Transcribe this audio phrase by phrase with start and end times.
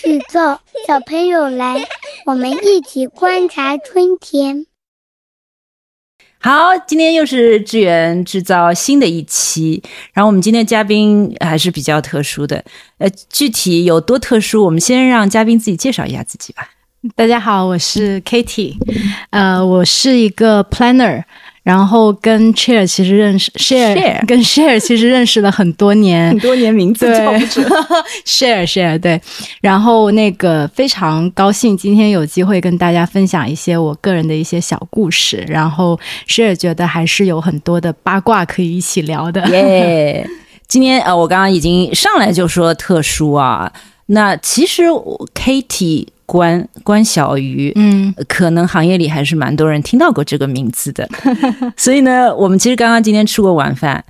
[0.00, 1.84] 制造，小朋友来，
[2.26, 4.66] 我们一起观察春天。
[6.38, 9.82] 好，今天又是志源制造新的一期，
[10.12, 12.64] 然后我们今天嘉宾还是比较特殊的，
[12.98, 16.70] 呃，具体有多特殊，我们先让嘉宾自己介绍一下自己吧。
[17.16, 18.76] 大家好，我是 Kitty，
[19.30, 21.24] 呃，我是一个 planner。
[21.68, 27.62] 然后跟 Share 其实认识，Share 跟 Share 其实认识了很多年， 很多年名字叫不准。
[28.24, 29.20] Share Share 对，
[29.60, 39.46] 然后那个非常高兴今天有机会跟大家分享一些我个人的一些小故事，然后 Share 觉得还是有很多的八卦可以一起聊的。
[39.50, 40.26] 耶，
[40.66, 43.70] 今天呃，我刚刚已经上来就说特殊啊，
[44.06, 44.84] 那其实
[45.34, 46.06] Katie。
[46.28, 51.08] 关关小鱼，嗯，可能行业里还是蛮多人听到过这个名字的，
[51.74, 54.04] 所以呢，我们其实刚刚今天吃过晚饭，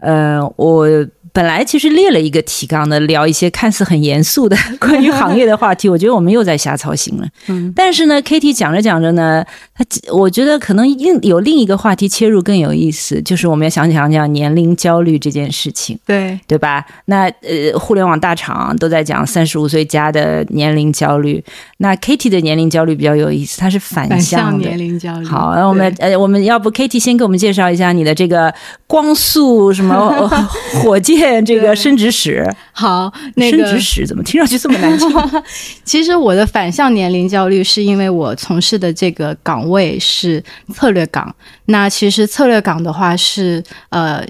[0.00, 0.88] 呃，我。
[1.38, 5.88] 本来其实列了一个提纲的，聊一些看似很严肃的关于行业的话题。
[5.88, 7.28] 我觉得我们又在瞎操心了。
[7.46, 15.96] 嗯，但是呢，Kitty 讲着讲着呢，他我觉得可能另有另一个话题切入更有意思，就是我们要想讲讲年龄焦虑这件事情。
[16.04, 16.84] 对，对吧？
[17.04, 21.40] 那呃，互联网大厂都在讲三十五岁加的年龄焦虑，
[21.76, 25.24] 那 Kitty 的年龄焦虑比较有意思，它是反向年龄焦虑。
[25.24, 28.52] 好，那我们呃，我们要不 Kitty 先给我们介绍一下你的这个
[28.88, 30.28] 光速什么
[30.82, 31.27] 火箭？
[31.44, 35.08] 这个升职史好，那个升职史怎么听上去这么难听？
[35.84, 40.42] 其实我的反向年龄焦虑是因为我从事的这个岗位是
[40.74, 41.34] 策略岗。
[41.66, 44.26] 那其实策略岗的话是呃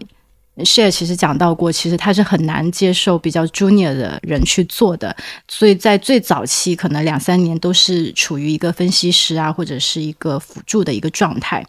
[0.58, 5.14] ，share 其实讲到过，其实他是很难接受比较 junior 的人去做的。
[5.46, 11.64] 所以在最早期，可能两三年都是处于一个分析师啊，或者是一个辅助的一个状态。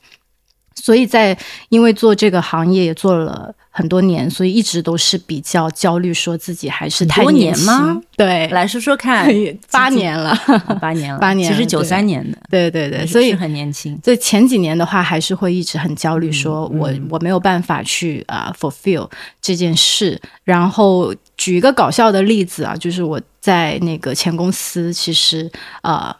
[0.82, 1.38] 所以在
[1.70, 8.02] 因为做这个行业也做了很多年，所以一直都是比较焦虑，说自己还是太年吗？
[8.18, 9.28] 对，来说说看，
[9.72, 10.36] 八年了，
[10.82, 14.00] 八年了，八年，其实九三年的，对对对，所以很年轻。
[14.04, 19.10] 所以前几年的话，还是会一直很焦虑，说我我没有办法去啊 fulfill
[19.42, 20.20] 这件事。
[20.44, 25.50] 然后举一个搞笑的例子啊，就是我在那个前公司，其实
[25.82, 26.16] 啊。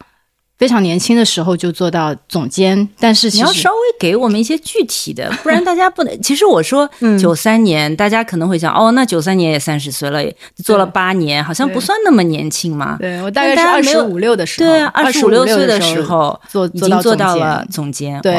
[0.60, 6.10] 非常年轻的时候就做到总监，但是你要稍微给我们一些具体的，不然大家不能。
[6.22, 6.88] 其实我说
[7.18, 10.22] 九三年，大家可能会想，哦，那九三年也三十岁了，
[10.62, 12.98] 做了八年，好像不算那么年轻嘛。
[13.00, 18.20] 对我大概是二十五六的时候，对啊，二十五六岁的时候做已经做到了总监。
[18.22, 18.38] 对，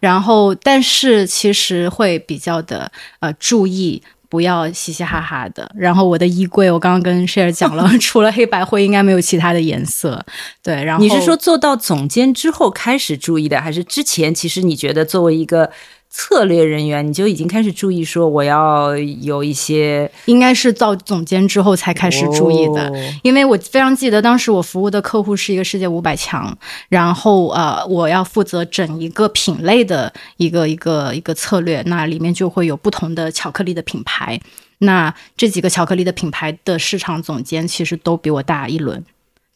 [0.00, 4.02] 然后但是其实会比较的呃注意。
[4.34, 5.70] 不要嘻嘻哈哈的。
[5.76, 10.20] 然后我的衣柜，我刚刚跟 Share 讲了， 除了黑白灰，应该没有其他的颜色。
[10.60, 15.70] 对，然后你是说做到总监之后开始注意的，还是之前其实你觉得作为一个？
[16.16, 22.88] 策略人员，你就已经开始注意说我要有一些，应该是到总监之后才开始注意的，
[23.24, 26.56] 因为我非常记得当时我服务的客户是一个世界五百强，
[26.88, 34.40] 然后呃，我要负责整一个品类的一个一个一个策略，那里面就会有不同的巧克力的品牌，
[34.78, 39.04] 那这几个巧克力的品牌的市场总监其实都比我大一轮。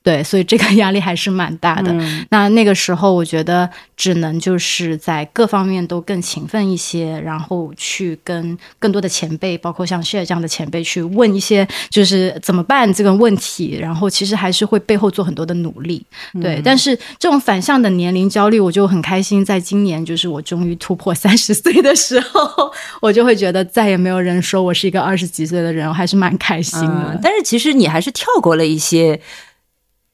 [0.00, 1.94] 对，所以这个 压力还是蛮大的。
[2.30, 13.76] 那那个时候，我觉得只能就是在各方面都更勤奋一些，然后去跟更多的前辈，包括像 Share 这样的前辈去问一些，就是怎么办这个问题。
[13.78, 16.02] 然后其实还是会背后做很多的努力。
[16.40, 19.44] 对，但是这种反向的年龄焦虑，我就很开心。
[19.44, 22.72] 在今年，就是我终于突破三十岁的时候，
[23.02, 27.20] 我就会觉得再也没有人说我是一个二十几岁的人，我还是蛮开心的。
[27.22, 29.20] 但是其实你还是跳过了一些。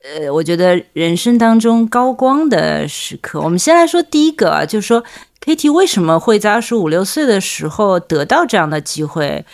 [0.04, 5.02] 呃，我觉得人生当中高光的时刻，我们先来说第一个啊，就是说
[5.42, 9.46] Kitty 为什么会在二十五六岁的时候得到这样的机会，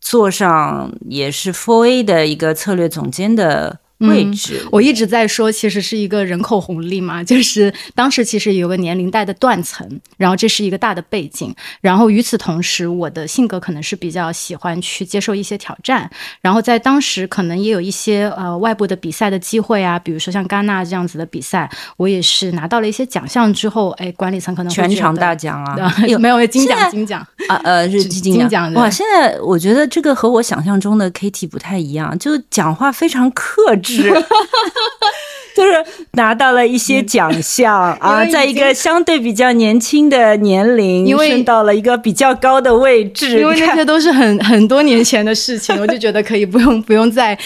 [0.00, 3.80] 坐上也是 Four A 的一个策略总监的。
[4.02, 27.56] 位置，我一直在说，其实是一个人口红利嘛，就是当时其实有个年龄带的断层，然后这是一个大的背景，然后与此同时，我的性格可能是比较喜欢去接受一些挑战，然后在当时可能也有一些呃外部的比赛的机会啊，比如说像戛纳这样子的比赛，我也是拿到了一些奖项之后，哎，管理层可能全场大奖啊，有 没有金奖金奖啊？
[27.64, 28.88] 呃，是金奖哇！
[28.90, 33.91] 现在我觉得这个和我想象中的 Kitty 不太一样，就讲话非常克制。
[33.96, 34.10] 是，
[35.54, 43.38] 就是拿到了一些奖项 啊，在一个相对比较年轻的年龄，升到了一个比较高的位置。
[43.40, 47.36] 因为那些都是很很多年前的事情， 我就觉得可以不用不用再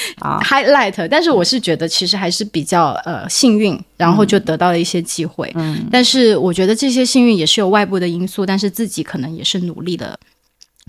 [0.43, 1.06] highlight。
[1.10, 5.50] 但是我是觉得其实还是比较呃幸运，然后就得到了一些机会。
[5.56, 10.19] 嗯，但是我觉得这些幸运也是有外部的因素，但是自己可能也是努力的。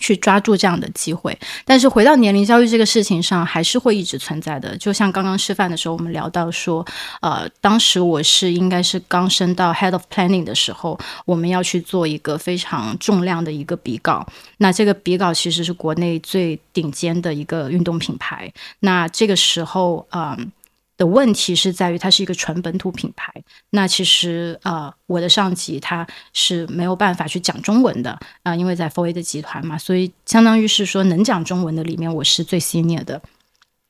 [0.01, 4.77] 去抓住这样的机会，但是回到年龄焦虑这个事情上，还是会一直存在的。
[4.77, 6.85] 就像刚刚吃饭的时候，我们聊到说，
[7.21, 14.25] 呃，当时我是应该是刚升到 head of planning 的时候，我们要去做一个非常重量的一个比稿。
[14.57, 18.51] 那这个比稿其实是国内最顶尖的一个运动品牌。
[18.81, 20.51] 那这个时候，嗯。
[20.97, 23.31] 的问题是在于它是一个纯本土品牌，
[23.69, 33.21] 那其实呃我的上级他是没有办法去讲中文的啊，因为在 f o r A 的集团嘛，所以相当于是说能讲中文的里面我是最 senior 的。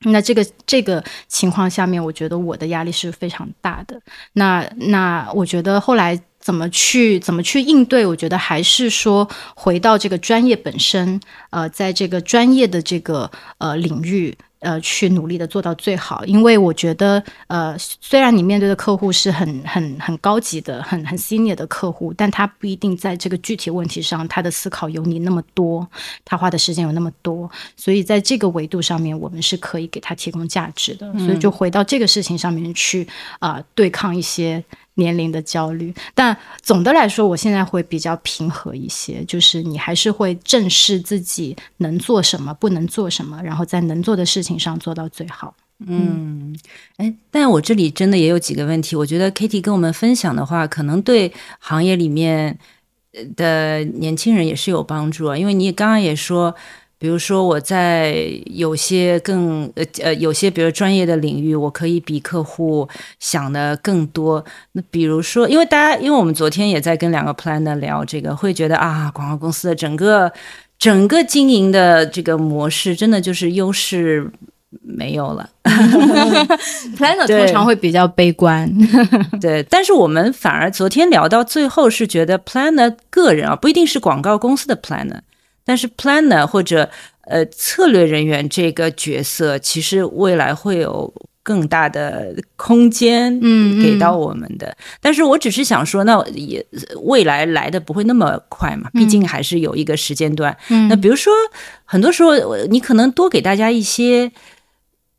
[0.02, 4.00] 那这个这个情况下面，我觉得我的压力是非常大的。
[4.34, 11.20] 那那我觉得后来怎么去怎么去应对，我觉得还是说回到这个专业本身，
[11.50, 13.28] 呃，在这个专业的这个
[13.58, 14.36] 呃领域。
[14.60, 25.86] 呃，去努力的做到最好，因为我觉得，呃，虽然你面对的客户是很很很高级的、很很 senior 的客户，但他不一定在这个具体问题上，他的思考有你那么多，
[26.24, 31.12] 他花的时间有那么多，所以在这个维度上面，我们是可以给他提供价值的。
[31.18, 33.06] 所以就回到这个事情上面去
[33.38, 34.64] 啊，对抗一些。
[34.98, 45.54] 年龄的焦虑，但总的来说，我现在会比较平和一些，就是你还是会正视自己能做什么，不能做什么，然后在能做的事情情上做到最好。
[45.86, 46.56] 嗯，
[46.96, 52.58] 哎，但我这里真的也有几个问题，我觉得 Kitty 跟我们分享的话，可能对行业里面
[53.36, 56.54] 的年轻人也是有帮助啊，因为你刚刚也说。
[57.00, 62.88] 比如说，我在有些更呃呃有些比如专业的领域，我可以比客户
[63.20, 64.44] 想的更多。
[64.72, 70.32] 那比如说，因为大家，因为我们昨天也在跟两个 planner 聊这个，会觉得啊，广告公司的整个
[70.78, 74.30] 整个经营的这个模式，真的就是优势
[74.82, 75.50] 没有了。
[76.96, 78.72] planner 通常会比较悲观，
[79.40, 79.62] 对。
[79.68, 85.20] 但是我们反而昨天聊到最后，是觉得 planner 个人啊，不一定是广告公司的 planner。
[85.64, 86.88] 但是 planner 或者
[87.22, 91.12] 呃策略人员这个角色，其实未来会有
[91.48, 94.76] 更大的空间，嗯，给到我们的。
[95.00, 96.62] 但是我只是想说，那也
[97.04, 100.54] 未来来的不会那么快嘛，毕竟还是有一个时间段。
[100.90, 101.32] 那比如说，
[101.86, 102.32] 很多时候
[102.66, 104.30] 你可能多给大家一些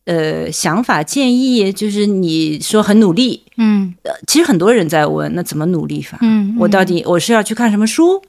[0.06, 3.96] 呃想法建议，就是你说很努力，嗯，
[4.28, 6.20] 其实很多人在问，那怎么努力法？
[6.22, 8.22] 嗯，我到底我是要去看什么书？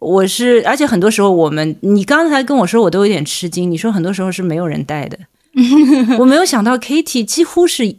[0.00, 3.70] 我是，而且很多时候我们，你刚才跟我说，我都有点吃惊。
[3.70, 5.18] 你说很多时候是没有人带的，
[6.18, 7.96] 我没有想到 Kitty 几乎是。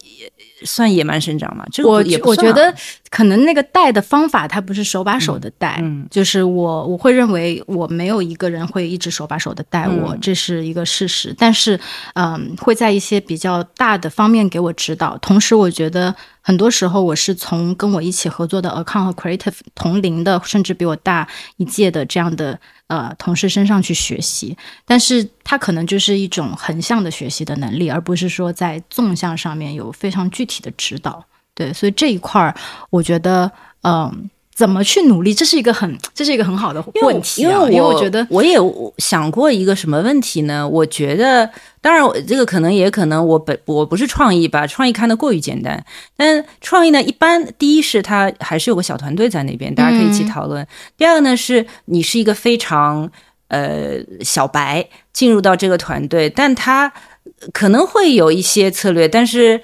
[0.63, 1.66] 算野蛮生长嘛？
[1.72, 2.74] 这个我我觉得
[3.10, 11.34] 可能那个带的方法，它不是手把手的带，就是我我会认为我没有一个人会一直手把手的带我，这是一个事实。
[11.38, 11.80] 但是，
[12.16, 15.18] 嗯，会在一些比较大的方面给我指导。
[15.19, 21.28] 同时，我觉得很多时候我是从跟我一起合作的 account 和 creative 同龄的，甚至比我大
[21.58, 22.60] 一届的这样的。
[22.88, 24.56] 呃，同事身上去学习，
[24.86, 31.25] 但是他可能就是一种横向的学习的能力，而不是说在纵向上面有非常具体的指导。
[31.56, 32.54] 对，所以这一块儿，
[32.92, 34.30] 我觉得，嗯。
[34.56, 35.34] 怎么去努力？
[35.34, 37.42] 这是一个很，这是一个很好的问题。
[37.42, 38.57] 因为，因为我觉得我也
[39.00, 40.66] 想过一个什么问题呢？
[40.66, 41.50] 我觉得，
[41.81, 45.84] 当然我，这个可能也可能我本我不是创意吧，创意看得过于简单。
[46.16, 50.66] 但创意呢，一般第一是它还是有个小团队在那边，大家可以一起讨论。
[50.96, 53.12] 第二个呢，是你是一个非常
[53.50, 56.90] 呃小白进入到这个团队，但他
[57.51, 59.62] 可能会有一些策略，但是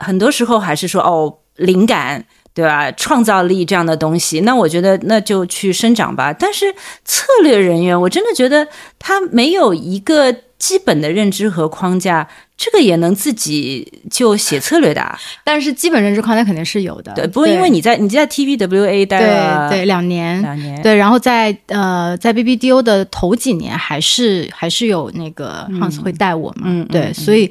[0.00, 2.24] 很多时候还是说哦灵感。
[2.52, 2.90] 对吧？
[2.92, 6.32] 创造力这样的东西，那我觉得那就去生长吧。
[6.32, 6.66] 但是
[7.04, 8.66] 策略人员，我真的觉得
[8.98, 15.16] 他没有一个基本的认知和框架，这个也能自己就写策略的。
[15.44, 17.12] 但是基本认知框架肯定是有的。
[17.14, 26.62] 对，不过因为你在你在 TVWA 待了对两年，两年对，然后在呃在 BBDO 的头几年，还是还是有那个 Hans 会带我嘛。
[26.64, 27.50] 嗯，对，所以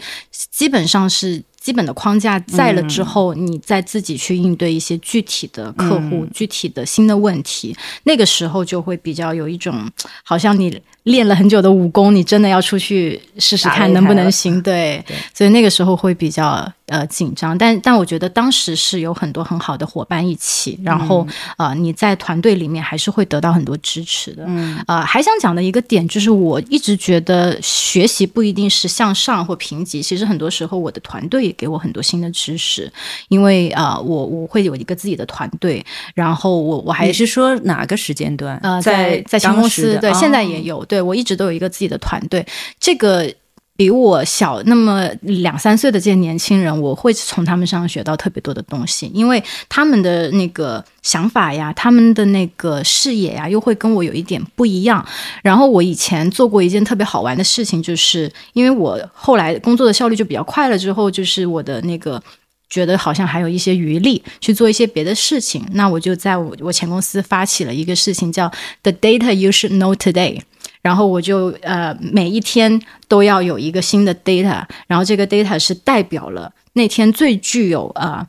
[0.51, 1.41] 基本上是。
[1.59, 9.91] 基本的框架在了之后，你再自己去应对一些具体的客户、具体的新的问题，那个时候就会比较有一种，
[10.23, 10.81] 好像你。
[11.09, 14.61] 练了很久的武功，你真的要出去试试看能不能行？
[14.63, 17.57] 对，所以那个时候会比较呃紧张。
[17.57, 24.43] 但但我觉得当时是有很多很好的伙伴一起，然后呃你在团队里面还是会得到很多支持的。
[24.47, 32.91] 嗯，呃，还想讲的一个点就是，我一直觉得学习不一定是向上或评级，其实很多时候我的团队也给我很多新的知识，
[33.29, 38.59] 因为啊，我我会有一个自己的团队，然后我我还是说哪个时间段？
[38.61, 40.85] 呃，在在新公司，对，现在也有。
[40.85, 42.45] 对，我一直都有一个自己的团队，
[42.79, 43.33] 这个
[43.75, 55.05] 比我小那么两三岁的这些年轻人，我会从他们身上学到特别多的东西，因为他们的那个想法呀，他们的那个视野呀，又会跟我有一点不一样。
[55.41, 62.21] 然后我以前做过一件特别好玩的事情，就是因为我后来工作的效率就比较快了，之后就是我的那个
[62.69, 68.51] 觉得好像还有一些余力去做一些别的事情，那我就在我我前公司发起了一个事情，叫
[68.83, 70.41] The Data You Should Know Today。
[70.81, 78.25] 然后我就呃每一天都要有一个新的 data，然后这个 data 是代表了那天最具有呃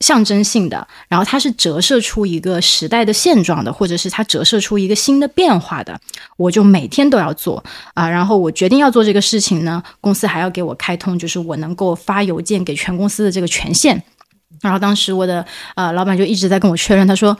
[0.00, 5.98] 象征性的，然后它是折射出一个时代的现状的，或者是它折射出一个新的变化的，
[6.36, 7.62] 我就每天都要做
[7.94, 8.08] 啊。
[8.08, 14.02] 然后我决定要做这个事情呢，公司还要给我开通，就是我能够发邮件给全公司的这个权限。
[14.60, 15.46] 然后当时我的
[15.76, 17.36] 呃老板就一直在跟我确认，他说。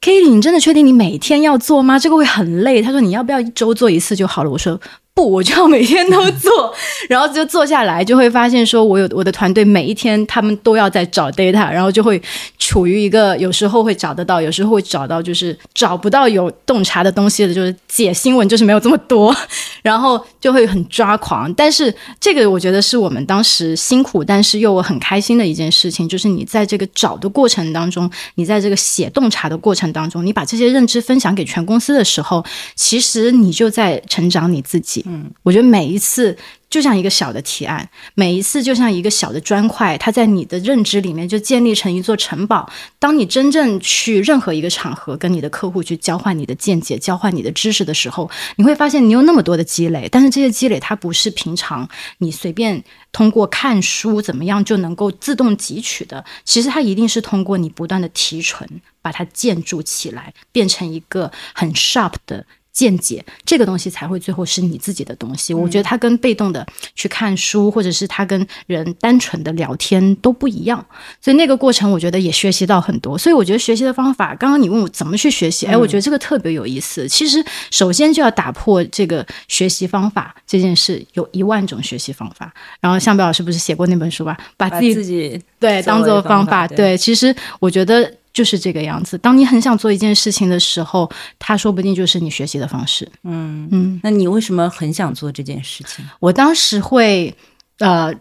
[0.00, 1.98] Kitty，你真的确定你每天要做吗？
[1.98, 2.80] 这个会很累。
[2.80, 4.50] 他说你要不要一周做一次就好了？
[4.50, 4.80] 我说。
[5.18, 6.72] 不，我就要每天都做，
[7.08, 12.22] 然后就做下来，就会发现说，我有我的团队每一天他们都要在找 data，然后就会
[12.56, 19.34] 处于一个有时候会找得到，有时候会找到就是找不到有洞察的东西的，就是解新闻就是没有这么多，
[19.82, 21.52] 然后就会很抓狂。
[21.54, 32.44] 但是这个我觉得是我们当时辛苦，但是又很开心的一件事情，就是你在这个找的过程当中，你在这个写洞察的过程当中，你把这些认知分享给全公司的时候，
[32.76, 35.04] 其实你就在成长你自己。
[35.10, 36.36] 嗯，我觉得每一次
[36.68, 42.70] 就像一个小的提案，每一次就像一个小的砖块，它在你的认知里面就建立成一座城堡。
[42.98, 51.88] 当你真正去任何一个场合跟你的客户去交换你的见解、交换你的知识的时候，你会发现你有那么多的积累，但是这些积累它不是平常
[52.18, 58.68] 你随便通过看书怎么样就能够自动汲取的，其实它一定是通过你不断的提纯，
[59.00, 62.44] 把它建筑起来，变成一个很 sharp 的。
[62.78, 65.52] 见解这个东西才会最后是你自己的东西。
[65.52, 70.78] 我觉得它跟被动的去看书，或者是他跟人单纯的聊天都不一样。
[71.20, 73.18] 所以那个过程，我觉得也学习到很多。
[73.18, 77.08] 所以我觉得学习的方法，刚刚你问我怎么去学习，哎，我觉得这个特别有意思。
[77.08, 82.54] 其实首先就要打破这个学习方法这件事，有一万种学习方法。
[82.80, 84.38] 然后向北老师不是写过那本书吧？
[84.56, 86.68] 把自己自己对当做方法。
[86.68, 88.14] 对，其实我觉得。
[88.38, 89.18] 就是这个样子。
[89.18, 93.10] 当你很想做一件事情的时候，它说不定就是你学习的方式。
[93.24, 96.04] 嗯嗯，那你为什么很想做这件事情？
[96.20, 97.34] 我当时会，
[97.78, 98.14] 呃。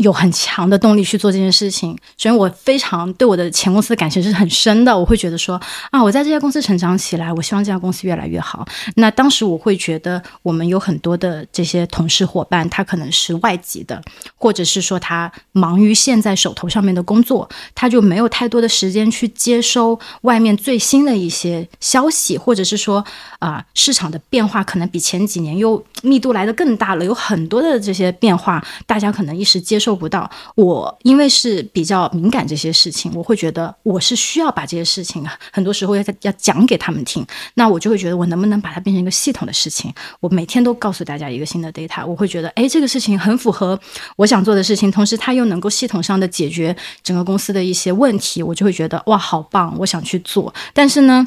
[0.00, 4.98] 有很强的动力去做这件事情，所以我非常对我的前公司的感情是很深的。
[4.98, 8.66] 我会觉得说啊，我在这家公司成长起来，我希望这家公司越来越好。
[8.96, 14.02] 那当时我会觉得，我们有很多的这些同事伙伴，他可能是外籍的，
[14.36, 23.04] 或者是说他忙于现在手头上面的工作，他就没有太多的时间去接收外面最新的一些消息，或者是说
[23.38, 29.89] 啊，市场的变化可能比前几年又密度来的更大了，有很多的这些变化，大家可能一时接受。
[29.90, 37.26] 做不到，我因为是比较敏感这些事情，我会觉得我是需要把这些事情，很多时候要要讲给他们听。
[37.54, 39.92] 那我就会觉得我能不能把它变成一个系统的事情？
[40.20, 43.76] 我每天都告诉大家一个新的 data，我会觉得哎，这个事情很符合
[44.14, 50.54] 我想做的事情，同时它又能够系统上的解决整个公司的一些问题，我就会觉得哇，好棒，我想去做。
[50.72, 51.26] 但是呢。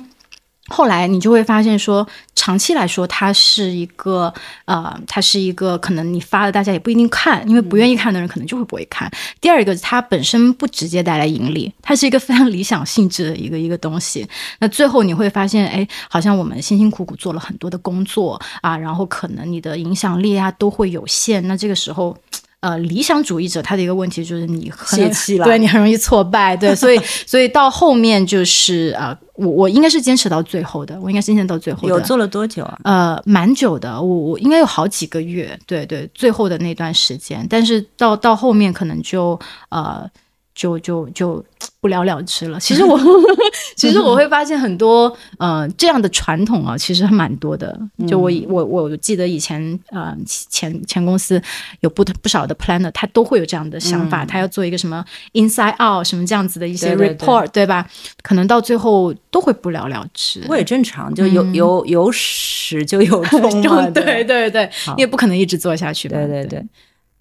[0.70, 4.34] 后来你就会发现，说长期来说，它是一个
[4.66, 9.12] 呃，它是一个可能你发了，大家也不一定看，因为不愿意看的人可能就会不会看。
[9.42, 14.26] 第二个，它本身不直接带来盈利，它是一个非常理想性质的一个一个东西。
[14.60, 21.46] 那最后你会发现，哎，好像我们辛辛苦苦做了很多的工作啊，然后可能你的影响力啊都会有限。
[21.48, 22.18] 那这个时候。
[22.64, 31.90] 呃，理想主义者他的一个问题就是你泄气了，对你很容易挫败，对，所以 所以到后面就是呃，我我应该是坚持到最后的，我应该坚持到最后的。
[31.90, 32.80] 有做了多久啊？
[32.86, 39.38] 呃，蛮久的，我我应该有好几个月，对对，最后的那段时间，但是到到后面可能就
[39.70, 40.10] 呃。
[40.56, 41.44] 就就就
[41.84, 42.58] 不了了之了。
[42.64, 42.98] 其实我
[43.76, 47.78] 其实我会发现很多呃这样的传统啊，其实还蛮多的。
[48.08, 51.42] 就我我我记得以前呃前前公司
[51.82, 57.86] 有不不少的 planner，他都会有这样的想法，他要做一个什么 inside out 什么这样子的一些 report，对吧？
[58.22, 60.42] 可能到最后都会不了了之。
[60.48, 63.62] 我也正常，就有有有始就有终，
[63.92, 66.16] 对对对，你也不可能一直做下去吧。
[66.16, 66.66] 对对对，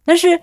[0.04, 0.40] 但是。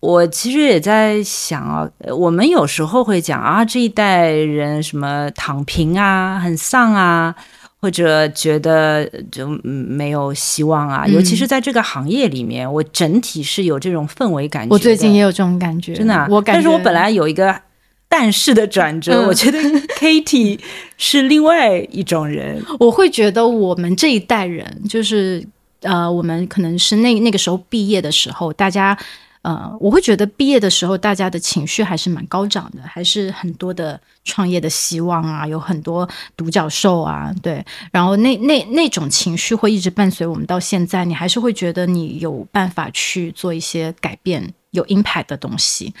[0.00, 7.34] 我其实也在想啊，我们有时候会讲啊，这一代人什么躺平啊，很丧啊，
[7.80, 11.04] 或者觉得就没有希望啊。
[11.06, 14.72] 尤其是在这个行业里面，我整体是有这种氛围感觉。
[14.72, 16.26] 我最近也有这种感觉，真的。
[16.30, 17.60] 我但是我本来有一个
[18.08, 19.58] 但是的转折，我觉得
[19.98, 20.60] Katie
[20.96, 22.64] 是另外一种人。
[22.78, 25.44] 我会觉得我们这一代人就是。
[25.80, 28.96] 呃，我们可能是那那个时候毕业的时候，大家。
[29.42, 44.52] 呃，我会觉得毕业的时候，大家的情绪还是蛮高涨的，还是很多的创业的希望啊，有很多独角兽啊，对，然后那那那种情绪会一直伴随我们到现在，你还是会觉得你有办法去做一些改变。
[44.72, 45.92] 有 impact 的东西，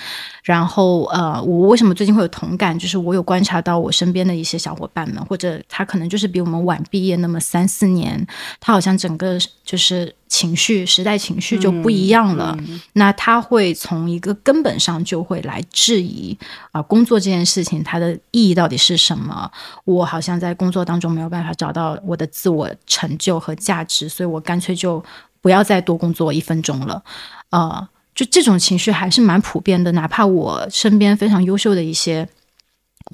[0.42, 2.78] 然后呃，我为什么最近会有同感？
[2.78, 8.26] 就是我有观察到我身边的一些小伙伴们，或者他可能就是比我们晚毕业那么三四年，
[8.60, 12.54] 他好像整个就是情绪时代情绪就不一样了。
[12.92, 16.36] 那他会从一个根本上就会来质疑
[16.70, 19.50] 啊，工作这件事情它的意义到底是什么？
[19.86, 25.02] 我好像在工作当中没有办法找到我的自我成就和价值，所以我干脆就
[25.40, 27.02] 不要再多工作一分钟了，
[27.48, 27.88] 呃。
[28.18, 32.28] 就这种情绪还是蛮普遍的，哪怕我身边非常优秀的一些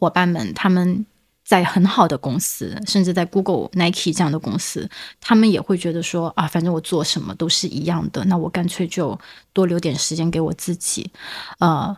[0.00, 1.04] 伙伴们，他们
[1.44, 4.88] 在很好的公司，甚至在 Google、Nike 这样的公司，
[5.20, 9.20] 他们也会觉得说啊，反正我做什么都是一样的，那我干脆就
[9.52, 11.10] 多留点时间给我自己。
[11.58, 11.94] 呃，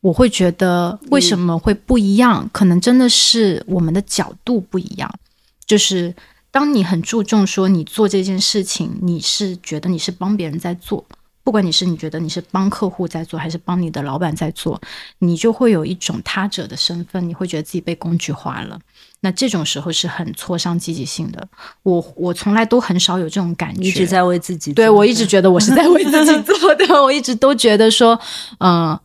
[0.00, 2.48] 我会觉得为什么会不一样？
[2.54, 5.14] 可能真的是我们的角度不一样。
[5.66, 6.14] 就是
[6.50, 11.04] 当你很注重说你做这件事情，你是觉得你是帮别人在做。
[11.46, 14.80] 不管你是你觉得你是帮客户在做，还是帮你的老板在做，
[15.20, 18.76] 你就会有一种他者的身份，你会觉得自己被工具化了。
[19.20, 21.46] 那这种时候是很挫伤积极性的。
[21.84, 24.72] 我我从来都很少有这种感觉，一直在为自己。
[24.72, 28.18] 对我一直觉得我是在为自己做的， 我一直都觉得说，
[28.58, 28.98] 嗯，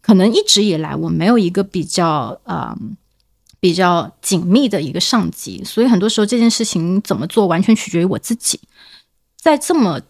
[0.00, 2.72] 可能一直以来我没有一个比较呃
[3.58, 8.60] 比较紧密的一个上级，所以很多时候这件事情怎么做，完全取决于我自己。
[9.36, 10.00] 在这么。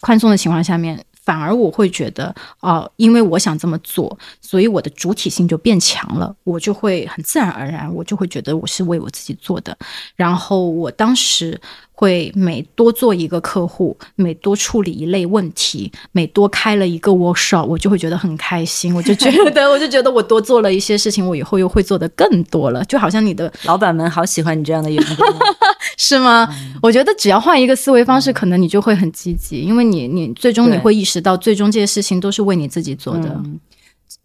[0.00, 9.76] 宽松的情况下面，反而我会觉得，哦，因为我想这么做，所以我的主体性就变强了，我就会很自然而然，我就会觉得我是为我自己做的。
[10.16, 11.60] 然后我当时。
[12.00, 18.94] 会每多做一个客户，每多处理一类问题，每多开了一个 workshop，我就会觉得很开心。
[18.94, 22.82] 我就觉得，我就觉得我多做了一些事情，我以后又会做的更多了。
[22.86, 25.26] 就好像你的老板们好喜欢你这样的员工，
[25.98, 26.48] 是吗？
[26.80, 33.38] 我觉得只要换一个思维方式，可能你就会很积极，因为你你最终你会意识到，最终这些事情都是为你自己做的。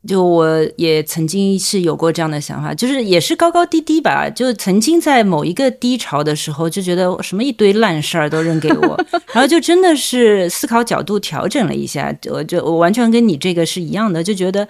[0.07, 4.29] 就我也曾经是有过这样的想法，就是也是高高低低吧。
[4.29, 12.15] 就曾经在某一个低潮的时候，就觉得什么一堆烂事儿都扔给我， 然后就真的是思考角度调整了一下。
[12.29, 14.67] 我就我完全跟你这个是一样的，就觉得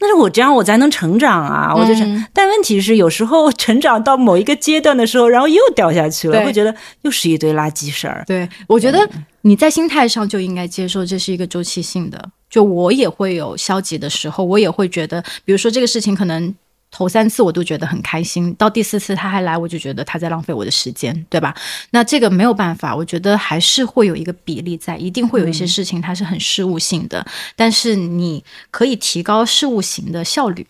[0.00, 1.74] 那是我这样我才能成长啊！
[1.74, 8.22] 我就是，但问题是有时候 成长到某一个阶段的时候，然后又掉下去了，会觉得又是一堆垃圾事儿。
[8.26, 9.08] 对，我觉得
[9.42, 12.30] 你在心态上就应该接受这是一个周期性的。
[12.48, 16.54] 就我也会有消极的时候，我也会觉得，比如说这个事情可能
[16.90, 21.54] 头三次我都觉得很开心，到第四次他还来，我就觉得他在浪费我的时间，对吧？
[21.90, 27.24] 那这个没有办法，我觉得还是会有一个比例在，一定会有一些事情它是很事务性的，
[27.54, 30.66] 但是你可以提高事务型的效率。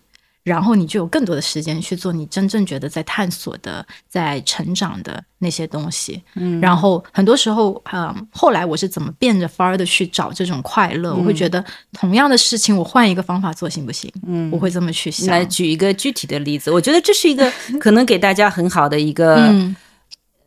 [0.49, 6.23] 然后你就有更多的时间去做你真正觉得在探索的、在成长的那些东西。
[6.35, 11.15] 嗯，然后很多时候，嗯，后来我是怎么变着法儿的去找这种快乐？
[11.15, 14.11] 我会觉得同样的事情，我换一个方法做行不行？
[14.27, 15.29] 嗯，我会这么去想。
[15.29, 19.55] 来举一个具体的例子，我觉得这是一个 可能给大家很好的一个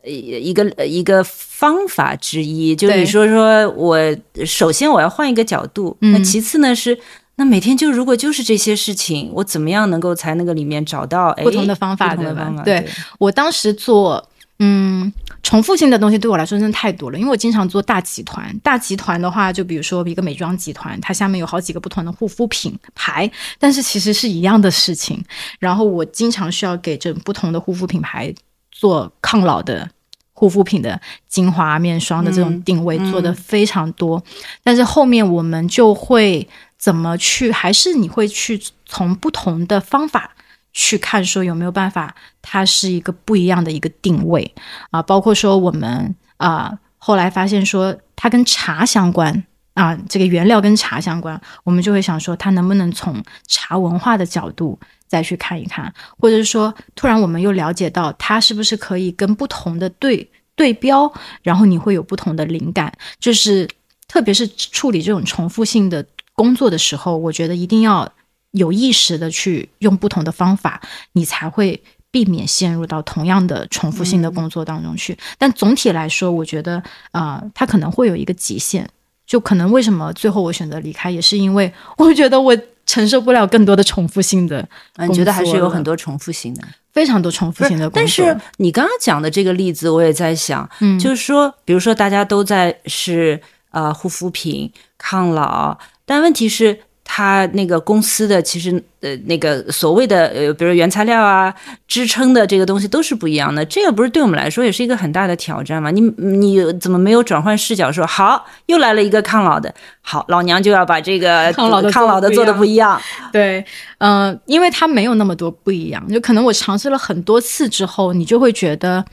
[0.04, 2.74] 一个一个方法之一。
[2.74, 3.98] 就你说说我
[4.44, 6.98] 首先我要换一个角度，那其次呢是。
[7.42, 12.14] 那每天就如果就是这些事情，我怎么样能够才那个里面找到不同的方法？
[12.14, 12.62] 对吧？
[12.64, 14.24] 对我当时做，
[14.60, 18.56] 嗯，重复性的东西对我来说真的太多了，因为我经常做大集团。
[18.62, 23.28] 大集团的话，就比如说一个美妆集团，它下面有好几个不同的护肤品牌，
[23.58, 25.20] 但是其实是一样的事情。
[25.58, 28.32] 然后我经常需要给这不同的护肤品牌
[28.70, 29.90] 做抗老的
[30.32, 34.22] 护肤品的精华、面霜的这种定位，做的非常多。
[34.62, 36.48] 但是后面我们就会。
[36.82, 37.52] 怎么去？
[37.52, 40.32] 还是你会去从不同的方法
[40.72, 44.52] 去看，说有没有办法，它是一个不一样的一个定位
[44.90, 45.00] 啊？
[45.00, 61.12] 包括说我们啊，后来发现说它跟茶相关啊，这个原料跟茶相关，我们就会想说，它能不能从茶文化的角度再去看一看，或者是说，突然我们又了解到它是不是可以跟不同的对对标，
[61.44, 63.68] 然后你会有不同的灵感，就是
[64.08, 66.04] 特别是处理这种重复性的。
[66.34, 68.10] 工作的时候，我觉得一定要
[68.52, 70.80] 有意识的去用不同的方法，
[71.12, 75.16] 你才会避免陷入到同样的重复性的工作当中去。
[75.38, 78.88] 但总体来说，我觉得啊，它可能会有一个极限。
[79.24, 84.68] 就可能为什么最后我选择离开，也是因为 我觉得我承受不了更多的重复性的。
[84.98, 87.88] 你觉得还是有很多重复性的，非常多重复性的。
[87.90, 93.40] 但是你刚刚讲的这个例子，我也在想，嗯，就是说，比如说大家都在是
[93.70, 96.80] 呃护肤品、抗老，但问题是。
[97.04, 101.52] 他那个公司的其实呃那个所谓的呃比如原材料啊
[101.86, 105.90] 支撑的这个东西都是不一样的，这个不是对我们来说也是一个很大的挑战吗？
[105.90, 112.98] 你你怎么没有转换视角说好又来了一个抗老的，好老娘就要把这个抗老的抗老的做的不一样？
[113.32, 113.62] 对，
[113.98, 119.04] 嗯，因为它没有那么多不一样，就可能我尝试了很多次之后，你就会觉得，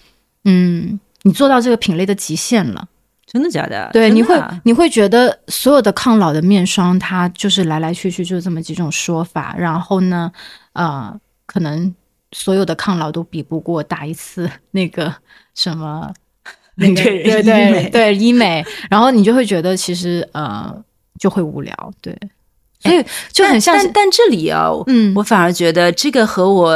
[0.45, 2.87] 嗯，你做到这个品类的极限了。
[3.31, 3.87] 真的假的？
[3.93, 9.55] 对，你会你会觉得所有的抗老的面霜，它就是来来去去就是这么几种说法。
[9.55, 10.31] 然后呢，
[10.73, 11.15] 呃，
[11.45, 11.93] 可能
[12.31, 15.13] 所有的抗老都比不过打一次那个
[15.53, 16.11] 什么
[16.73, 18.65] 那个对对对医美。
[18.89, 20.75] 然后你就会觉得其实呃
[21.19, 22.17] 就会无聊，对。
[22.79, 26.75] 所以就很像，但但这里啊，嗯，我反而觉得这个和我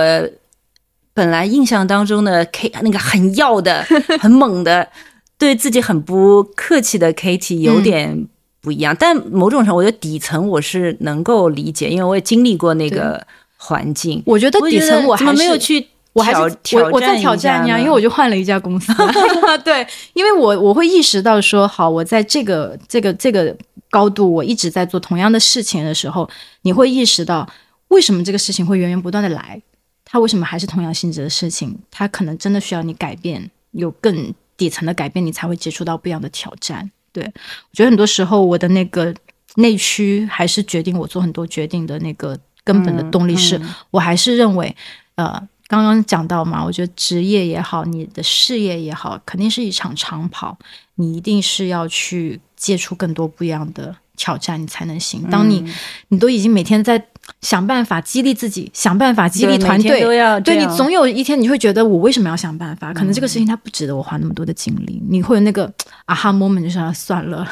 [1.16, 3.84] 本来印象当中的 K 那个很要的、
[4.22, 4.88] 很猛的。
[5.44, 8.28] 对自己很不客气的 Katie 有点
[8.62, 13.22] 不一样，但某种程度，我觉得底层我是能够理解，因为我也经历过那个
[13.58, 14.24] 环境。
[14.26, 16.40] 我觉得底层我还没有去，我还是
[16.78, 18.94] 我我在挑战呀，因为我就换了一家公司。
[19.66, 23.54] 对，因为我我会意识到说，好，我在这个这个这个
[23.90, 26.30] 高度，我一直在做同样的事情的时候，
[26.62, 27.46] 你会意识到
[27.90, 29.62] 为什么这个事情会源源不断的来，
[30.06, 34.34] 它为什么还是同样性质的事情，它可能真的需要你改变，有更。
[34.58, 36.90] 底层的改变，你才会接触到不一样的挑战。
[37.12, 39.14] 对我觉得很多时候，我的那个
[39.56, 43.62] 内驱还是决定我做很多决定的那个根本的动力，是
[43.92, 44.76] 我还是认为，
[45.16, 45.32] 呃，
[45.68, 50.58] 刚刚讲到嘛，我觉得职业也好，你的事业也好，肯定是一场长跑，
[50.96, 55.30] 你一定是要去接触更多不一样的挑战，你才能行。
[55.30, 55.64] 当你
[56.08, 57.08] 你都已经每天在。
[57.42, 60.02] 想办法激励自己，想办法激励团队。
[60.42, 62.94] 对你总有一天你会觉得我为什么要想办法？
[62.94, 65.02] 可能这个事情它不值得我花那么多的精力。
[65.10, 65.72] 你会有那个
[66.06, 67.48] 啊哈 moment 就想算了。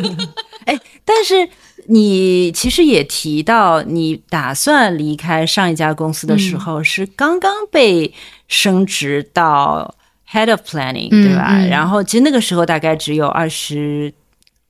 [0.64, 1.48] 哎，但是
[1.86, 8.14] 你其实也提到，你打算离开上一家公司的时候是刚刚被
[8.48, 9.94] 升职到
[10.30, 11.58] head of planning，对吧？
[11.68, 14.12] 然后其实那个时候大概只有二十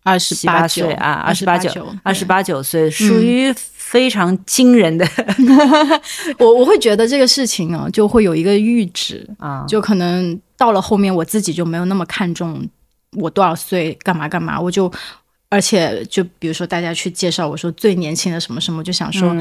[0.02, 3.54] 二十八岁啊，二十八九，二十八九岁，属于。
[3.92, 5.06] 非常惊人的，
[6.40, 12.66] 我我会觉得这个事情啊，就会有一个阈值啊，就可能到了后面，我自己就没有那么看重
[13.18, 14.90] 我多少岁干嘛干嘛，我就
[15.50, 19.36] 而且就比如说大家去介绍我说最年轻的什么什么，就想说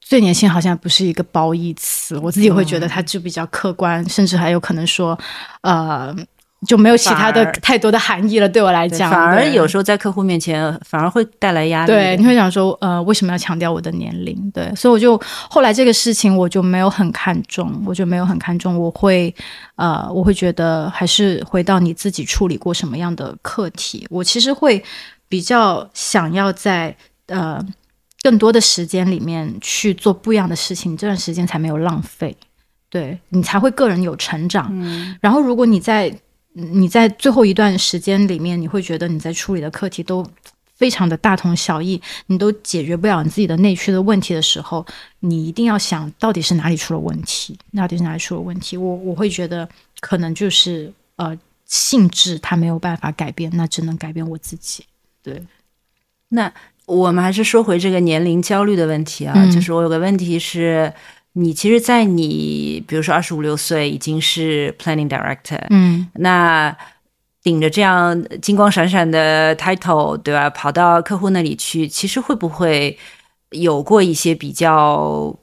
[0.00, 5.18] 最年轻好像不是一个褒义词，我自己会觉得它就比较客观，甚至还有可能说
[5.60, 6.16] 呃。
[6.66, 11.92] 就没有其他的太多的含义了，对我来讲，反而有时候在客户面前反而会带来压力。
[11.92, 14.50] 对，你会想说，呃，为什么要强调我的年龄？
[14.52, 18.78] 对，所以我就后来这个事情我就没有很看重，我就没有很看重。
[18.78, 19.34] 我会，
[19.76, 24.06] 呃，我会觉得还是回到你自己处理过什么样的课题。
[24.10, 24.82] 我其实会
[25.28, 26.94] 比较想要在
[27.26, 27.64] 呃
[28.22, 32.36] 更多的时间里面去做不一样的事情，这段时间才没有浪费，
[32.88, 34.72] 对你才会个人有成长。
[35.20, 36.14] 然后如果你在
[36.56, 40.24] 你在最后一段时间里面，你会觉得你在处理的课题都
[40.76, 44.86] 非常的大同小异，你都解决不了你自己的内驱的问题的时候，
[45.18, 48.76] 你一定要想到底是哪里出了问题，到底是哪里出了问题。
[48.76, 51.36] 我我会觉得可能就是呃
[51.66, 54.84] 性质它没有办法改变，那只能改变我自己。
[55.24, 55.42] 对，
[56.28, 56.52] 那
[56.86, 60.92] 我们还是说回这个年龄焦虑的问题啊，就是我有个问题是。
[61.36, 66.76] 你其实，在你比如说二十五六岁已经是 planning director，嗯，那
[67.42, 70.48] 顶着这样金光闪闪的 title，对吧？
[70.48, 72.96] 跑到客户那里去，其实会不会
[73.50, 75.36] 有过一些比较，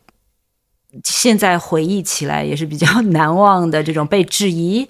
[1.03, 4.87] 现在回忆起来也是比较 难忘的这种被质疑？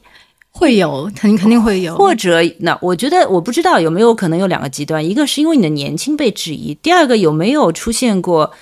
[0.52, 1.96] 会有，肯定肯定会有。
[1.96, 8.54] 或者，那我觉得我不知道有没有可能有两个极端，一个是因为你的年轻被质疑，第二个有没有出现过？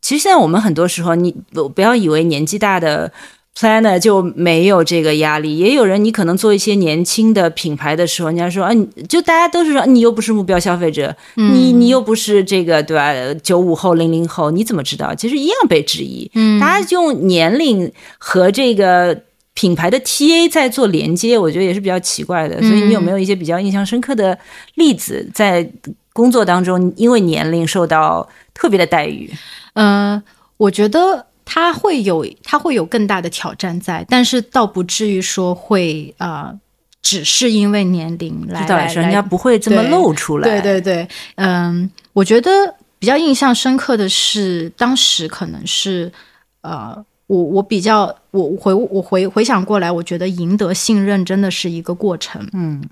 [0.00, 3.12] 其实现在我们很多时候，你不不要以为年纪大的
[3.56, 8.70] planner 就没有这个压力，也有人你可能做一些年轻的品牌的时候，人家说啊，
[9.08, 13.12] 就大家都是说你又不是目标消费者，你你又不是这个对吧？
[13.42, 15.14] 九五后、零零后，你怎么知道？
[15.14, 16.30] 其实一样被质疑。
[16.34, 22.58] 嗯，大家用年龄和这个品牌的 TA 在做连接，我觉得也是比较奇怪的。
[22.62, 24.38] 所以你有没有一些比较印象深刻的
[24.76, 25.68] 例子，在
[26.20, 29.32] 工作当中因为年龄受到特别的待遇？
[29.72, 30.22] 嗯，
[30.58, 36.52] 我觉得他会有，他会有更大的挑战在，但是倒不至于说会呃，
[37.00, 40.44] 只是因为年龄来来，人家不会这么露出来。
[40.46, 42.50] 对对对，嗯，我觉得
[42.98, 46.12] 比较印象深刻的是，当时可能是
[46.60, 52.46] 呃，我我比较我回我回回想过来，我觉得赢得信任真的是一个过程。
[52.52, 52.82] 嗯，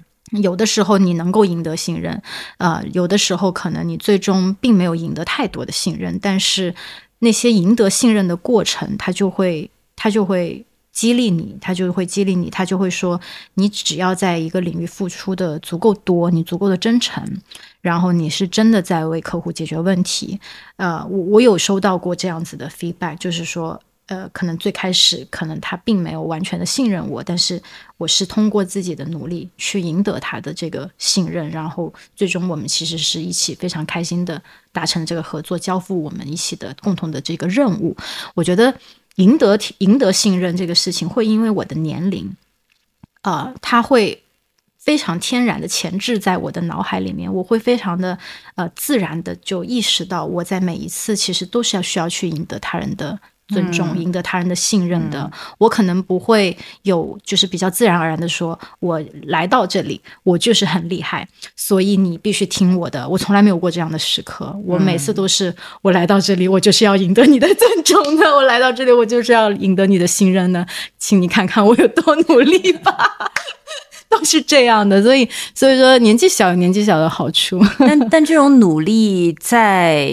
[0.43, 2.23] 有的时候你能够赢得信任，
[2.59, 6.75] 呃，有的时候可能你最终并没有赢得太多的信任，但是
[7.21, 10.64] 那些赢得信任的过程，它就会它就会。
[10.91, 13.21] 激励你，他就会激励你，他就会说，
[13.55, 17.23] 你只要在一个领域付出的足够多，你足够的真诚，
[17.81, 20.41] 然后你是真的在为客户解决问题。
[20.75, 27.62] 呃，我我有收到过这样子的 feedback，就是说，呃，可能最开始可能他并没有完全的信任我，但是
[27.97, 34.42] 我是通过自己的努力去赢得他的这个信任，然后最终我们其实是一起非常开心的
[34.73, 37.97] 达成这个合作，交付我们一起的共同的这个任务。
[38.35, 38.75] 我觉得。
[39.18, 42.37] 赢得赢得信任这个事情，会因为我的年龄，
[43.23, 44.23] 呃，他会
[44.79, 48.16] 非常天然的前置在我的脑海里面，我会非常的
[48.55, 53.18] 呃自然的就意识到，我在每一次其实都是要需要去赢得他人的。
[53.49, 63.09] 尊重，赢得他人的信任的，我可能不会有，就是比较自然而然的说，我来到这里，我就是很厉害，所以你必须听我的。
[63.09, 70.67] 我从来没有过这样的时刻，我每次都是我来到这里，我就是要赢得你的 尊重的，我来到这里，我就是要赢得你的信任的，
[70.99, 73.33] 请你看看我有多努力吧。
[74.18, 80.11] 都是这样的，所以所以说年纪小有年纪小的好处，但但这种努力在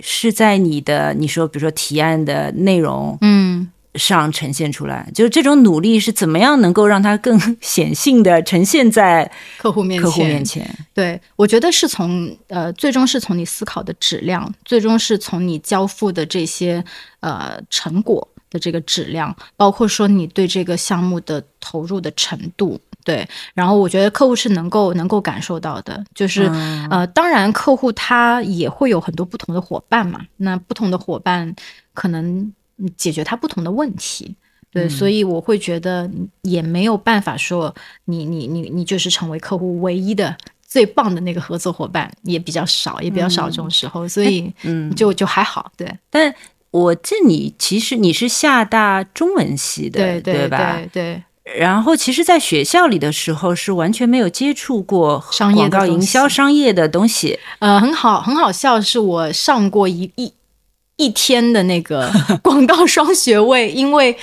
[0.00, 10.04] 是在你的你说比如说提案的内容嗯上呈现出来，就是这种努力是怎么样能够让它更显性的呈现在客户面前？
[10.04, 16.84] 客户面前，对我觉得是从呃最终是从你思考的质量，最终是从你交付的这些
[17.20, 22.80] 呃成果的这个质量，包括说你对这个项目的投入的程度。
[23.08, 26.42] 对，然后我觉得客户是能够能够感受到的，就是
[26.90, 31.54] 呃，当然客户他也会有很多不同的伙伴嘛，那不同的伙伴
[31.94, 32.52] 可能
[32.98, 34.36] 解决他不同的问题，
[34.70, 36.10] 对，所以我会觉得
[36.42, 45.90] 也没有办法说你你你你就是成为客户唯一的最棒的那个合作伙伴，也比较少，也比较少这种时候，所以嗯，就就还好，对。
[46.10, 46.34] 但
[46.70, 50.78] 我这你其实你是厦大中文系的，对对吧？
[50.92, 51.22] 对。
[51.56, 57.38] 然后，其实，在学校里的时候，是完全没有接触过商业广告营销、商业的东西。
[57.60, 60.32] 呃，很好，很好笑，是我上过一一
[60.96, 62.10] 一天的那个
[62.42, 64.16] 广告双学位，因为。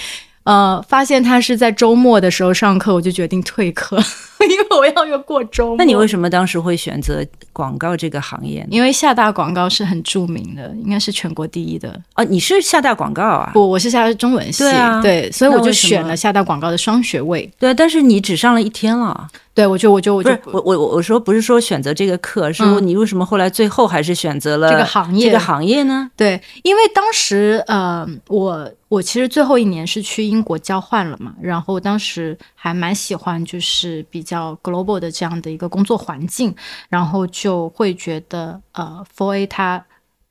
[0.46, 3.98] 呃，发现他是在周末的时候上课，我就决定退课，
[4.48, 5.76] 因为我要要过周末。
[5.78, 8.66] 那你为什么当时会选择广告这个行业？
[8.70, 12.00] 因为厦大广告是很著名的，应该是全国第一的。
[12.16, 13.50] 哦，你是厦大广告啊？
[13.54, 14.64] 不，我是厦大中文系。
[14.64, 17.52] 对啊，对，所以我就选了厦大广告的双学位。
[17.60, 19.28] 对，但是你只上了一天了。
[19.56, 26.12] 对，我就我就我就我我我说不是说选择这个课，是你为什么后来最后还是选择了这个行业这个行业呢？
[26.18, 36.54] 对，因为当时呃，我我其实最后一年是去英国交换了嘛，然后当时还蛮喜欢就是比较 global 的这样的一个工作环境，
[36.90, 39.86] 然后就会觉得呃，For A 它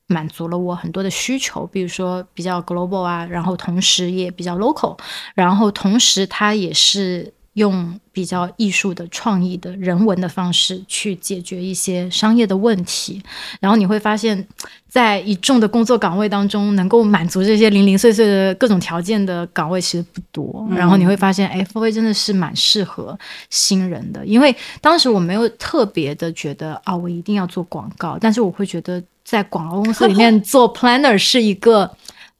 [0.06, 4.98] 满足了我很多的需求，比如说比较 global 啊，然后同时也比较 local，
[5.34, 7.32] 然后同时它也是。
[7.54, 13.22] 用比较艺术的、创意的、人文的方式去解决一些商业的问题，
[13.60, 14.46] 然后你会发现，
[14.88, 20.66] 在一众的工作岗位当中，能够满足这些零零碎碎的各种条件的岗位其实不多。
[20.70, 23.18] 然后你会发现，哎，F A 真的是蛮适合
[23.50, 31.90] 新人的，因为当时我没有特别的觉得啊，我一定要做广告，但是我会觉得在广告公司里面做 planner 是一个。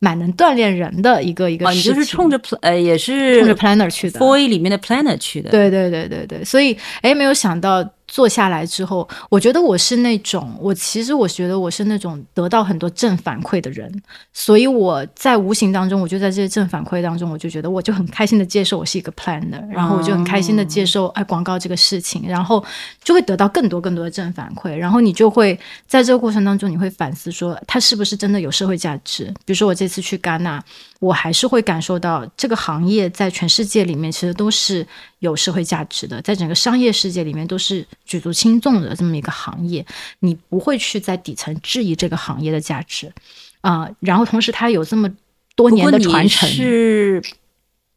[0.04, 7.82] 蛮能锻炼人的一个一个事情，你就是冲着呃也是冲着 planner 去的，four 里面的 planner 去的，对对对对对，所以哎没有想到。
[8.14, 13.92] 坐下来之后，我觉得我是那种，我其实我觉得我是那种得到很多正反馈的人，
[14.32, 22.64] 所以我在无形当中，我就在这些正反馈当中，我就觉得我就很开心的接受我是一个 planner，然后我就很开心的接受哎广告这个事情，然后
[23.02, 29.24] 就会得到更多更多的正反馈，然后你就会在这个过程当中，你会反思说它是不是真的有社会价值？
[29.44, 30.62] 比如说我这次去戛纳。
[31.00, 34.86] 我还是会感受到这个行业在全世界里面其实都是
[35.28, 39.84] 有社会价值的，在整个商业世界里面都是举足轻重的这么一个行业，
[40.20, 43.12] 你不会去在底层质疑这个行业的价值
[43.60, 43.88] 啊。
[44.00, 45.10] 然后同时它有这么
[45.56, 47.22] 多年的传承，是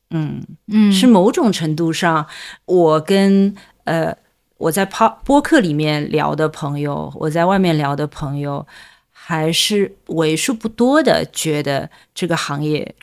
[0.09, 2.25] 嗯嗯，是某种程度上，
[2.65, 4.15] 我跟呃
[4.57, 8.65] 我在播播客里面聊的朋友，我在外面聊的朋友。
[9.29, 12.95] 还是为数不多的觉得这个行业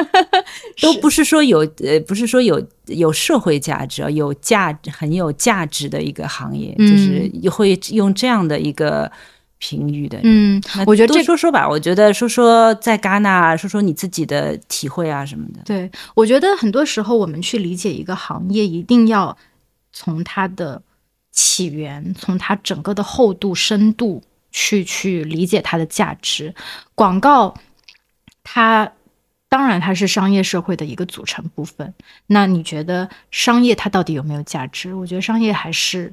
[0.82, 9.10] 都不是说有呃，不是说有有社会价值啊、有价很有价值的一个行业，就是会用这样的一个
[9.56, 10.20] 评语的。
[10.24, 15.62] 嗯，我觉得这说说吧，我觉得说说在戛纳，说说你自己的体会啊什么的。
[15.64, 19.34] 对，我觉得很多时候我们去理解一个行业，一定要
[19.90, 20.82] 从它的
[21.30, 24.22] 起源，从它整个的厚度、深度
[24.52, 26.54] 去去理解它的价值。
[26.94, 27.54] 广告，
[28.44, 28.92] 它
[29.48, 31.92] 当然它是商业社会的一个组成部分。
[32.28, 34.94] 那你觉得商业它到底有没有价值？
[34.94, 36.12] 我觉得商业还是。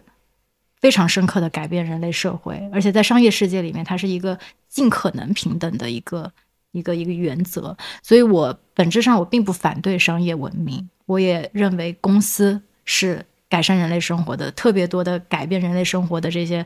[0.81, 6.31] 非常深刻的改变人类社会，而且在商业世界里面，它是一个尽可能平等的一个
[6.71, 7.75] 一个一个原则。
[8.01, 16.65] 所以，我本质上我并不反对商业文明，我也认为公司是改善人类生活的，特别多的改变人类生活的这些。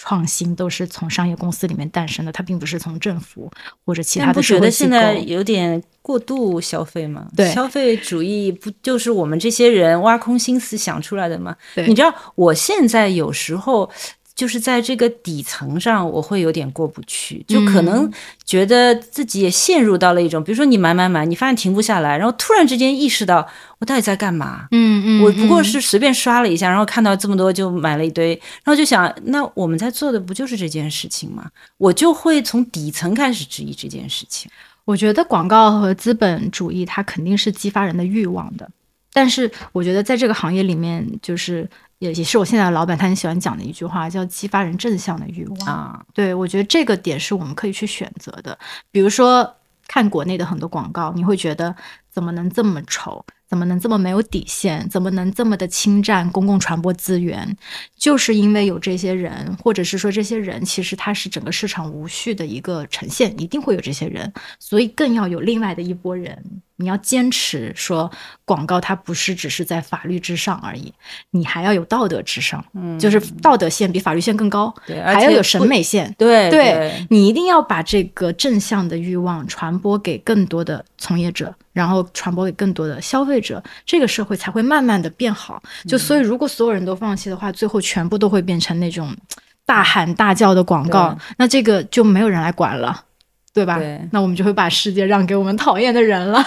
[0.00, 3.50] 创新都是从商业公司里面诞生的，它并不是从政府
[3.84, 4.40] 或者其他的。
[4.40, 7.26] 觉得现在有点过度消费吗？
[7.36, 11.56] 对，消费主义不就是我们这些人挖空心思想出来的吗？
[11.74, 13.90] 对，你知道我现在有时候。
[14.38, 18.08] 就是在这个底层上，我会有点过不去，就可能
[18.44, 23.44] 觉得自己也陷入到了一种，比如说你买买买，你发现停不下来，然后突然之间意识到
[23.80, 24.68] 我到底在干嘛？
[24.70, 28.30] 嗯嗯，我不过是随便刷了一下，然后看到这么多就买了一堆，
[28.62, 31.50] 然后就想，那我们在做的不就是这件事情吗？
[31.76, 34.48] 我就会从底层开始质疑这件事情。
[34.84, 38.70] 我觉得广告和资本主义它肯定是激发人的欲望的，
[39.12, 41.68] 但是我觉得在这个行业里面，就是。
[41.98, 46.04] 也也是我现在的老板，他很喜欢讲的一句话，叫激发人正向的欲望啊。
[46.14, 48.58] 对我觉得这个点是我们可以去选择的。
[48.90, 49.56] 比如说
[49.86, 51.74] 看国内的很多广告，你会觉得
[52.10, 53.24] 怎么能这么丑？
[53.48, 54.86] 怎么能这么没有底线？
[54.90, 57.56] 怎么能这么的侵占公共传播资源？
[57.96, 66.60] 就是因为有这些人，或者是说这些人其实他是整个市场无序的一个呈现，一定会有这些人，所以更要有另外的一波人。
[66.78, 68.10] 你要坚持说，
[68.44, 70.92] 广告它不是只是在法律之上而已，
[71.30, 81.54] 你还要有道德之上，嗯，就是道德线比法律线更高，对，还要有审美线，对对，你一定要把这个正向的欲望传播给更多的从业者。
[81.74, 85.62] 然后传播给更多的消费者，这个社会才会慢慢的变好。
[85.86, 89.16] 就所以，如果所有人都放弃的话，最后全部都会变成那种
[89.64, 93.04] 大喊大叫的广告，那这个就没有人来管了，
[93.52, 93.80] 对吧？
[94.12, 96.44] 那我们就会把世界让给我们讨厌的人了。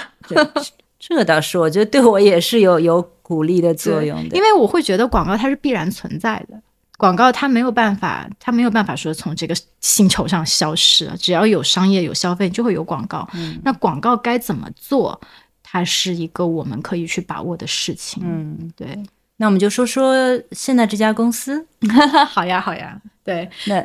[0.99, 6.61] 这倒是，我觉得对我也是有有鼓励的作用的，因为我会觉得广告它是必然存在的。
[6.97, 11.11] 广告它没有办法，它没有办法说从这个星球上消失。
[11.17, 13.27] 只要有商业有消费，就会有广告。
[13.63, 15.19] 那广告该怎么做？
[15.63, 18.21] 它是一个我们可以去把握的事情。
[18.23, 19.01] 嗯，对。
[19.37, 20.13] 那我们就说说
[20.51, 21.65] 现在这家公司。
[22.29, 23.01] 好呀，好呀。
[23.23, 23.83] 对，那。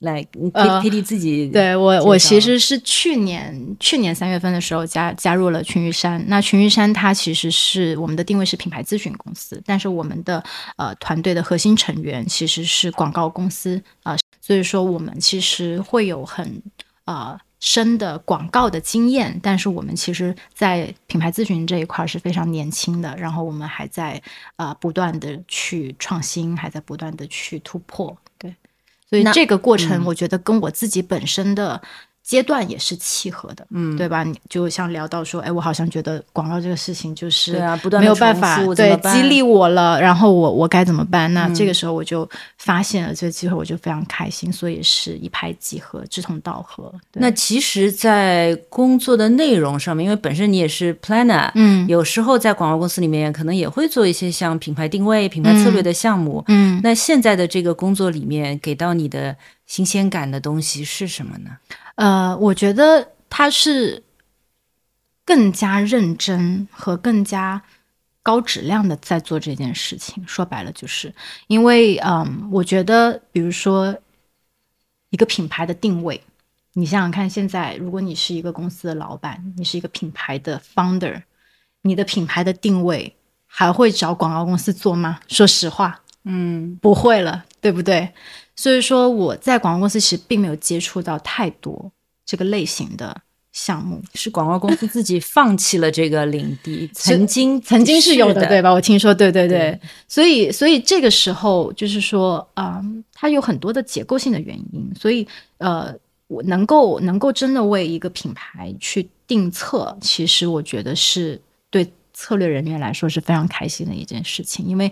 [0.00, 0.22] 来
[0.82, 6.22] ，P D 自己对我，我其实是去年去年三月份的时候加加入了群玉山。
[6.28, 10.42] 那群玉山它其实是我们的定位是品牌咨询公司，但是我们的
[10.76, 16.62] 呃团队的核心成员其实是广告公司啊，所以说我们其实会有很
[17.06, 24.20] 呃深的广告的经验，但是我们其实在品牌咨询这一块是非常年轻的，然后我们还在
[24.56, 28.14] 呃不断的去创新，还在不断的去突破。
[29.08, 31.80] 所以这个过程，我觉得跟我自己本身的。
[32.26, 34.24] 阶段也是契合的，嗯，对吧？
[34.24, 41.32] 你就像聊到说，哎，我好像觉得广告这个事情就是对啊，不断没有办法对激励我了，然后我我该怎么办？
[41.32, 46.92] 那这个时候我就发现了这个机会，我就非常开心，所以是一拍即合，志同道合。
[47.12, 59.36] 那其实，在工作的内容上面，因为本身你也是 planner，嗯，有时候在广告公司里面，可能也会做一些像品牌定位、品牌策略的项目，嗯，那现在的这个工作里面，给到你的
[59.68, 61.50] 新鲜感的东西是什么呢？
[61.96, 64.02] 呃，我觉得他是
[65.24, 67.60] 更加认真和更加
[68.22, 70.26] 高质量的在做这件事情。
[70.26, 71.12] 说白了，就是
[71.48, 73.96] 因为，嗯，我觉得，比如说
[75.10, 76.22] 一个品牌的定位，
[76.74, 81.22] 你想想看，现在如果你是一个公司的老板，你是一个品牌的 founder，
[81.82, 85.20] 你的品牌的定位还会找广告公司做吗？
[85.28, 88.12] 说实话，嗯，不会了，对不对？
[88.56, 91.92] 所以说我在广告公司其实并没有接触到太多
[92.24, 93.14] 这个类型的
[93.52, 98.70] 项目，是广告公司自己放弃了这个领地， 曾经曾经是有的，对吧？
[98.70, 105.26] 我听说，对对对，所以所以这个时候就是说，嗯，它有很多的结构性的原因，所以
[105.58, 105.94] 呃，
[106.26, 111.40] 我能够能够真的为一个品牌去定策，其实我觉得是
[111.70, 114.90] 对策略人员来说是非常开心的一件事情，因为。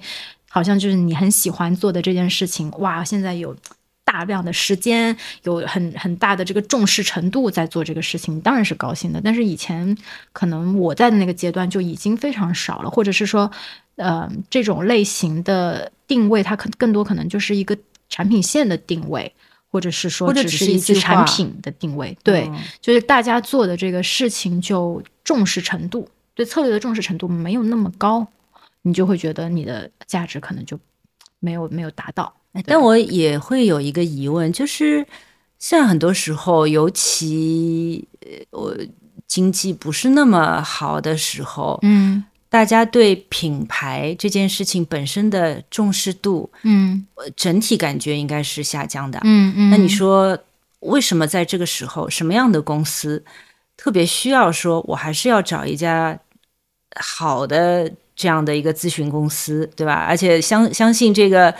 [0.54, 3.02] 好像就是你很喜欢做的这件事情，哇！
[3.02, 3.56] 现在有
[4.04, 9.20] 大量的时间，有很很大的这个重视程度在做这个事情，当然是高兴的。
[9.20, 9.98] 但是以前
[10.32, 13.50] 可能我在的那个阶段就已经非常少了，或者是说，
[13.96, 17.76] 呃，这种类型的定位，它可更多可能就是一个
[18.08, 19.32] 产品线的定位。
[19.72, 22.16] 或者是说或者只是是一句次产品的定位。
[22.22, 28.24] 对，嗯就是大家做的这个事情就重视程度，对策略的重视程度没有那么高，
[28.84, 30.78] 你就会觉得你的价值可能就
[31.40, 32.32] 没有没有达到。
[32.52, 35.04] 哎但我也会有一个疑问，就是
[35.58, 38.76] 现在很多时候，尤其呃我
[39.26, 49.18] 经济不是那么好的时候，嗯大家对品牌这件事情本身的重视度，嗯呃整体感觉应该是下降的。
[49.24, 50.38] 嗯嗯那你说，
[50.80, 53.24] 为什么在这个时候，什么样的公司
[53.76, 56.16] 特别需要说，我还是要找一家
[56.94, 60.06] 好的这样的一个咨询公司，对吧？
[60.08, 61.54] 而且相相信这个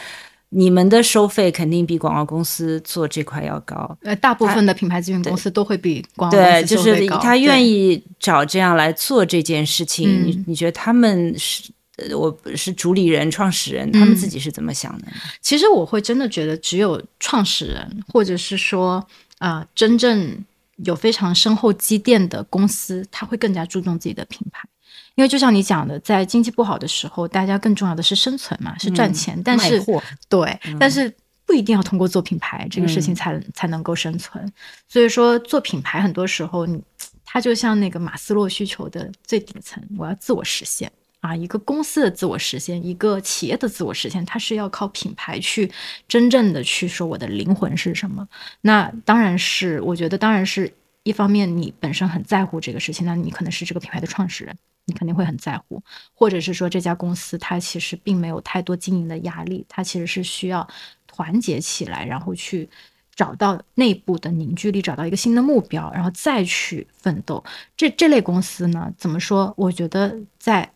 [0.51, 3.97] 你们的收费肯定比广告公司做这块要高。
[4.03, 10.09] 呃，大部分的品牌咨询公司都会比广告对，公司就是他愿意找这样来做这件事情。
[10.09, 11.71] 嗯你你觉得他们是？
[11.97, 15.13] 呃我是主理人、创始人，他们嗯自己是怎么想的呢？
[15.41, 18.95] 其实我会真的觉得，只有创始人，或者是说
[19.39, 20.37] 啊、呃真正
[20.79, 24.69] 有非常深厚积淀的公司，他会更加注重自己的品牌。
[25.15, 29.41] 因为就像你讲的，在经济不好的时候，大家更重要的是生存嘛，是赚钱。
[29.45, 29.83] 但是
[30.29, 31.13] 对，但是
[31.47, 34.53] 不一定要通过做品牌这个事情才、才能够生存。
[34.89, 36.83] 所以说，做品牌很多时候你，
[37.25, 40.91] 它就像那个马斯洛需求的最顶层，我要自我实现。
[41.21, 45.71] 啊，一个公司的自我实现，一个企业的自我实现，它是要靠品牌去
[46.07, 48.29] 真正的去说我的灵魂是什么。
[48.61, 50.71] 那当然是，我觉得当然是
[51.03, 54.55] 一方面，你本身很在乎这个事情，那你可能是这个品牌的创始人，
[54.87, 55.83] 你肯定会很在乎，
[56.13, 60.67] 或者是说这家公司它其实并没有太多经营的压力，它其实是需要
[61.07, 62.69] 团结起来，然后去
[63.15, 67.43] 找到内部的凝聚力，找到一个新的目标，然后再去奋斗。
[67.77, 69.55] 这这类公司呢，怎么说？
[69.57, 70.71] 我觉得在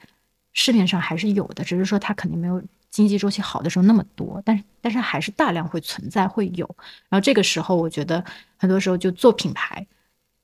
[0.53, 6.65] 市面上还是有的，只是说它肯定没有经济周期好的时候那么多，但是但是还是大量会存在会有。
[7.09, 8.25] 然后这个时候，我觉得
[8.57, 9.87] 很多时候就做品牌，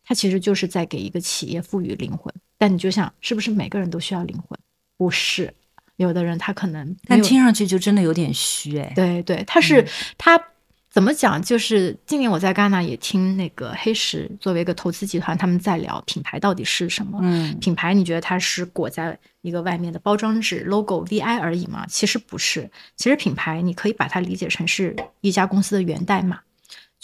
[0.04, 2.32] 它其实就是在给一个企业赋予灵魂。
[2.58, 4.58] 但你就想，是不是每个人都需要灵魂？
[4.96, 5.52] 不是，
[5.96, 8.92] 有的人他可能但听上去就真的有点虚哎。
[8.94, 9.86] 对对，他是、
[10.16, 10.40] 他
[10.88, 11.42] 怎么讲？
[11.42, 17.18] 就是今年我在戛纳也听那个黑石作为一个投资集团，他们在聊品牌到底是什么。
[17.20, 21.84] 嗯，品牌你觉得它是裹在一个外面的包装纸、logo、VI 而已吗？
[21.88, 26.40] 其实不是，其实品牌你可以把它理解成是一家公司的源代码。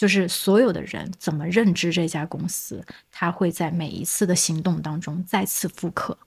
[0.01, 6.17] 就是所有的人怎么认知这家公司，他会在每一次的行动当中再次复刻。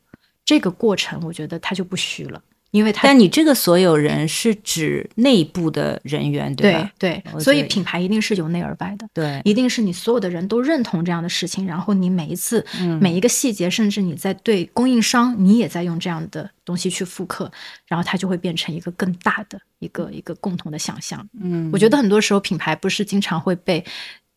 [0.44, 2.40] 这个过程，我觉得他就不虚了，
[2.74, 6.90] 因为它但你这个所有人是指内部的人员，对吧？
[6.98, 17.48] 对对，所以品牌一定是由内而外的，对，一定是你所有的人都认同这样的事情，然后你每一次、嗯每一个细节，甚至你在对供应商，你也在用这样的东西去复刻，
[17.86, 21.24] 然后它就会变成一个更大的一个一个共同的想象。
[21.40, 23.84] 嗯，我觉得很多时候品牌不是经常会被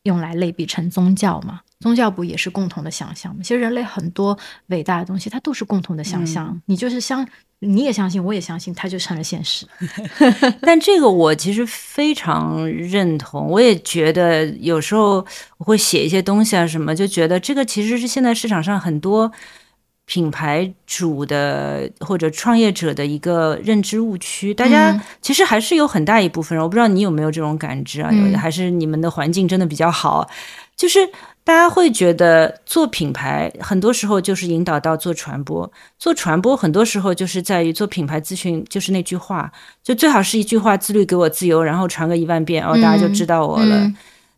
[0.03, 1.61] 用来类比成宗教嘛？
[1.79, 3.41] 宗教不也是共同的想象吗？
[3.41, 6.49] 其实人类很多伟大的东西，它都是共同的想象。
[6.49, 7.27] 嗯你就是相，
[7.59, 9.65] 你也相信，我也相信，它就成了现实。
[10.61, 15.25] 但这个我其实非常认同，我也觉得有时候
[15.57, 19.31] 我会写一些东西啊什么，就觉得这个其实是现在市场上很多
[20.05, 24.53] 品牌主的或者创业者的一个认知误区。
[24.53, 28.11] 大家嗯其实还是有很大一部分人，我不知道你有没有这种感知啊？
[28.37, 30.29] 还是你们的环境真的比较好，
[30.75, 31.09] 就是。
[31.47, 39.49] 大家会觉得做品牌很多时候就是引导到做传播，做传播很多时候就是在于做品牌咨询，就是那句话，
[39.81, 43.77] 就最好是一句话：“自律给我自由”，然后传个一万遍，哦，大家就知道我了。
[43.77, 43.95] 嗯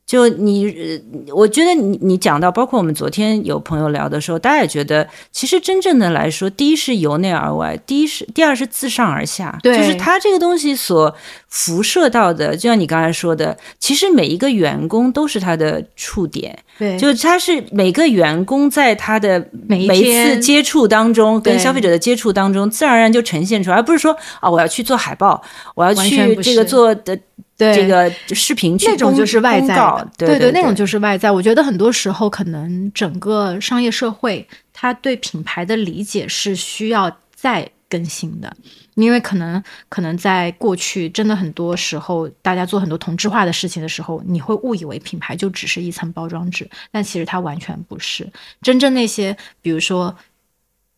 [0.10, 9.78] 就你，呃我觉得你你讲到，包括我们昨天有朋友聊的时候，大家也觉得，其实真正的来说，第一是由内而外，第一是第二是自上而下，对。
[9.78, 11.16] 就是它这个东西所
[11.48, 25.40] 辐射到的，就像你刚才说的，其实每一个员工都是他的触点，对，就他是每个员工在他的每一次接触当中，跟消费者的接触当中，自然而然就呈现出来，而不是说啊，我要去做海报，
[25.76, 27.22] 我要去这个做的对
[27.60, 29.76] 这个视频去那种就是外在
[30.18, 31.30] 对对，那种就是外在。
[31.30, 38.56] 我觉得很多时候，可能整个商业社会，它对品牌的理解是需要再更新的，
[38.96, 48.28] 因为可能可能在过去，真的很多时候，大家做很多同质化的事情的时候，你会误以为品牌就只是一层包装纸，但其实它完全不是。
[48.62, 50.16] 真正那些，比如说。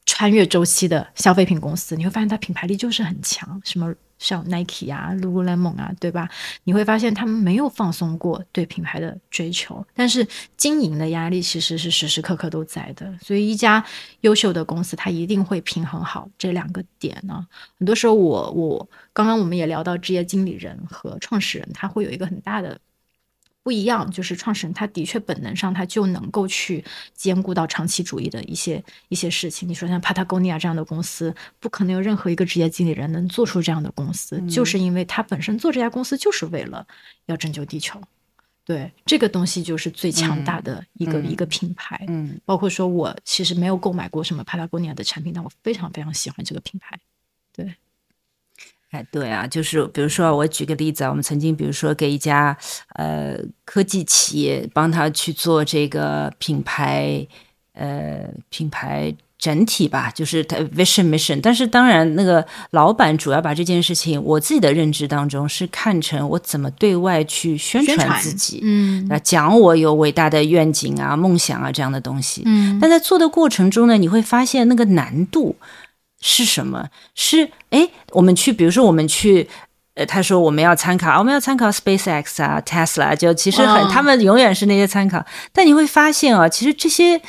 [0.04, 6.30] 穿越周期的消费品公司，你会发现它品牌力就是很强，什么像 Nike 啊、Lululemon 啊，对吧？
[6.64, 13.12] 你会发现他们没有放松过对品牌的追求，但是经营的压力其实是时时刻刻都在的。
[13.20, 13.84] 所以，一家
[14.22, 17.46] 优秀的公司，它一定会平衡好这两个点呢。
[17.80, 22.80] 很多时候我，我刚刚我们也聊到职业经理人和创始人，他会有一个很大的
[23.64, 26.84] 不一样，就是创始人他的确本能上他就能够去
[27.14, 29.70] 兼顾到长期主义的一些一些事情。
[29.70, 36.86] 你说像 Patagonia 这样的公司，不可能有任何一个职业经理人能做出这样的公司，就是因为他本身做这家公司就是为了
[37.28, 38.02] 要拯救地球。
[38.66, 42.04] 对，这个东西就是最强大的一个一个品牌。
[42.08, 47.00] 嗯，包括说我其实没有购买过什么 Patagonia 的产品，但我非常非常喜欢这个品牌。
[47.54, 47.76] 对。
[48.92, 52.56] 哎，对啊，就是比如说，我举个例子啊，我们曾经比如说给一家
[52.96, 57.26] 呃科技企业帮他去做这个品牌
[57.74, 61.40] 呃品牌整体吧，就是他 vision mission。
[61.42, 72.44] 但是当然，那个老板主要把这件事情，我自己的认知当中是看成我怎么对外去宣传自己，嗯，那，讲我有伟大的愿景啊、梦想啊这样的东西。
[72.46, 75.56] 嗯，但在做的过程中呢，你会发现那个难度。
[76.22, 76.88] 是什么？
[77.16, 79.50] 是哎，我们去，比如说我们去，
[79.96, 85.26] 呃，他说我们要参考，我们要参考 SpaceX 啊，Tesla，就其实很，他们永远是那些参考。
[85.52, 87.22] 但你会发现啊，其实这些呃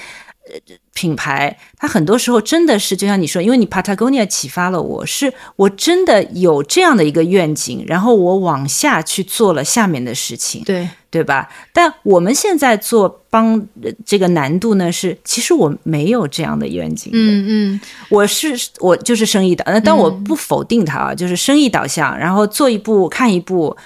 [0.94, 10.62] 品牌，它很多时候真的是，就像你说，因为你 Patagonia 启发了我，是我真的有这样的一个愿景，然后我往下去做了下面的事情。
[10.64, 10.88] 对。
[11.12, 11.46] 对吧？
[11.74, 13.62] 但我们现在做帮
[14.06, 17.10] 这个难度呢，是其实我没有这样的愿景。
[17.12, 23.76] 嗯嗯，我是我就是生意导，但我不否定它啊，就是生意导向，然后做一步看一步，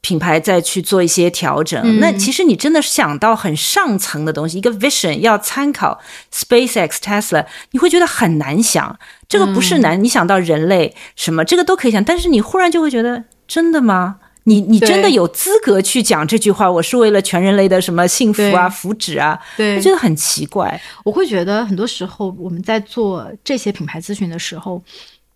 [0.00, 2.00] 品牌再去做一些调整。
[2.00, 6.00] 那其实你真的想到很上层的东西，一个 vision 要参考
[6.32, 8.98] SpaceX、Tesla，你会觉得很难想。
[9.28, 14.16] 这个不是难，你想到人类什么，这个都可以想，但是你忽然就会觉得，真的吗？
[14.44, 16.68] 你你真的有资格去讲这句话？
[16.68, 19.38] 我是为了全人类的什么幸福啊、福祉啊？
[19.56, 20.78] 对，我觉得很奇怪。
[21.04, 24.82] 我会觉得很多时候我们在做这些品牌咨询的时候，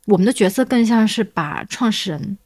[0.06, 2.36] 我们的角色更像是把创始人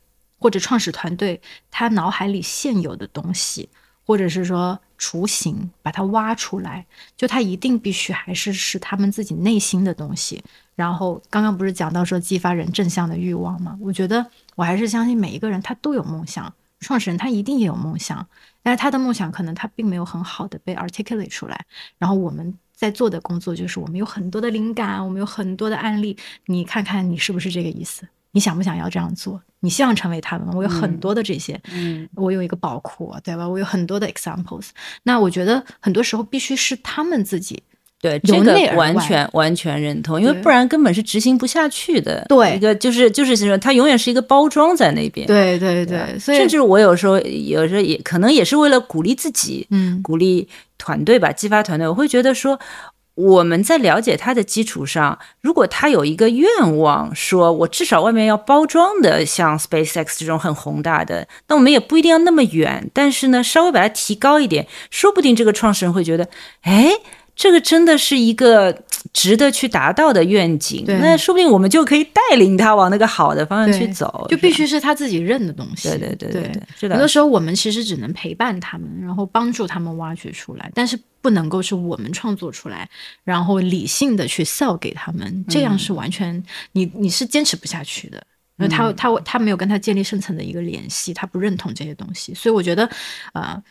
[0.41, 3.69] 或者创始团队他脑海里现有的东西，
[4.05, 6.85] 或者是说雏形，把它挖出来。
[7.17, 10.43] 就他一定必须还是是他们自己内心的东西。
[10.75, 13.79] 然后刚刚不是讲到说激发人正向的欲望吗？
[13.81, 14.27] 我觉得。
[14.57, 18.27] 我还是相信每一个人他都有梦想，创始人他一定也有梦想，
[18.63, 21.65] 但是他的梦想可能他并没有很好的被 articulate 出来。
[21.97, 26.15] 然后我们在做的工作就是我们有很多的灵感，我们有很多的案例，
[26.45, 28.07] 你看看你是不是这个意思？
[28.33, 29.41] 你想不想要这样做？
[29.61, 30.55] 你希望成为他们吗？
[30.57, 33.47] 我有很多的这些，嗯，我有一个宝库，对吧？
[33.47, 34.69] 我有很多的 examples。
[35.03, 37.63] 那我觉得很多时候必须是他们自己。
[38.03, 42.25] 对，这个完全完全认同，因为不然根本是执行不下去的。
[42.31, 45.27] 对，一个就是就是说，它永远是一个包装在那边。
[45.27, 51.87] 对对对，所以甚至我有时候有时候也可能也是为了鼓励自己，嗯，鼓励团队吧，激发团队。
[51.87, 52.59] 我会觉得说，
[53.21, 56.49] 我们在了解他的基础上，如果他有一个愿
[56.79, 66.29] 望，说我至少外面要包装的像 SpaceX 这种很宏大的，那我们也不一定要那么远，但是呢，稍微把它提高一点，说不定这个创始人会觉得，
[66.63, 66.91] 哎。
[67.37, 68.83] 这个真的是一个
[69.15, 74.27] 值得去达到的愿景，那说不定我们就可以带领他往那个好的方向去走。
[74.29, 75.89] 就必须是他自己认的东西。
[75.89, 82.89] 对对对对对，有的时候我们其实只能陪伴他们，然后帮助他们挖掘出来，但是不能够是我们创作出来，
[83.25, 86.43] 然后理性的去 sell 给他们，这样是完全
[86.73, 88.25] 你你是坚持不下去的，
[88.57, 92.89] 因为他他他没有跟他建立深层的一个联系，他不认同这些东西，所以我觉得
[93.33, 93.63] 呃。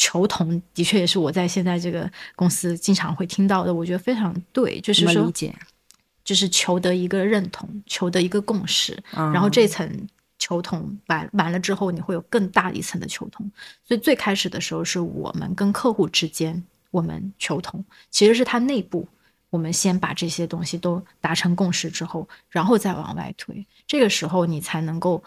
[0.00, 5.52] 求同的确也是我在现在这个公司经常会听到的，我觉得非常对，就是说，理解，
[6.22, 9.90] 就是求得一个认同，求得一个共识，然后这层
[10.38, 13.50] 求同完完了之后，你会有更大一层的求同。
[13.84, 19.06] 所以最开始的时候是我们跟客户之间我们求同，其实是它内部
[19.50, 25.22] 我们先把这些东西都达成共识之后，然后再往外推，这个时候你才能够。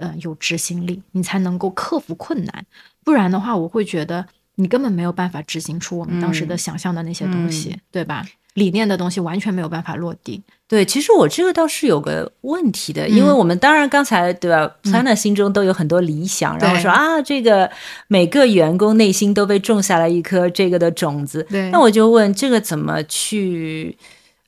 [0.00, 2.66] 呃，有执行力，你才能够克服困难，
[3.02, 8.24] 不然的话，我会觉得你根本没有办法执行出我们当时的想象的那些东西，对吧？
[8.58, 10.42] 理念的东西完全没有办法落地。
[10.66, 17.70] 对，其实我这个倒是有个问题的，因为我们当然刚才对吧 e r 心中都有很多理想，然后说啊，这个
[18.08, 21.46] 每个员工内心都被种下了一颗这个的种子。
[21.48, 23.96] 对，那我就问，这个怎么去？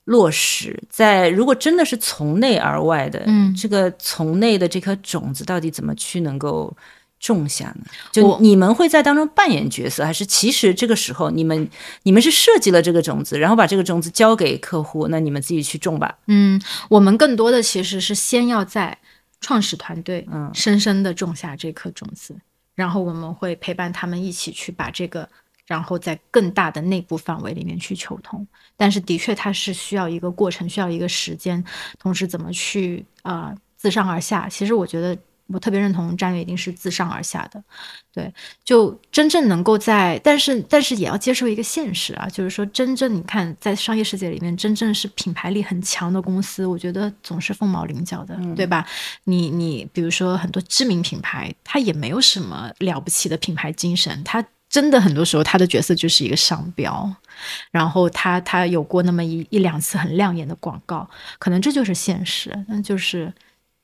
[0.04, 6.74] 落实在如果真的是从内而外的，嗯，这个从内的这颗种子到底怎么去能够
[7.20, 7.84] 种下呢？
[8.10, 11.68] 就你们会在当中扮演角色，还是其实这个时候你们
[12.02, 16.18] 你们是设计了这个种子，然后把这个种子交给客户，那你们自己去种吧？
[16.26, 18.98] 嗯，我们更多的其实是先要在
[19.40, 22.34] 创始团队嗯深深的种下这颗种子，
[22.74, 25.28] 然后我们会陪伴他们一起去把这个。
[25.66, 28.44] 然后在更大的内部范围里面去求同，
[28.76, 31.64] 但是的确它是需要一个过程，需要一个时间，
[31.96, 34.48] 同时怎么去啊自上而下？
[34.48, 35.16] 其实我觉得
[35.52, 37.62] 我特别认同战略一定是自上而下的，
[38.12, 38.32] 对，
[38.64, 48.86] 就真正能够在，但是但是也要接受一个现实啊，就是说真正你看在商业世界里面，真正是品牌力很强的公司，我觉得总是凤毛麟角的，对吧？
[49.24, 57.12] 你你比如说很多知名品牌，它也没有什么了不起的品牌精神，它真的很多时候它的角色就是一个商标，
[57.70, 63.32] 然后它它有过那么一一两次很亮眼的广告，可能这就是现实，那就是。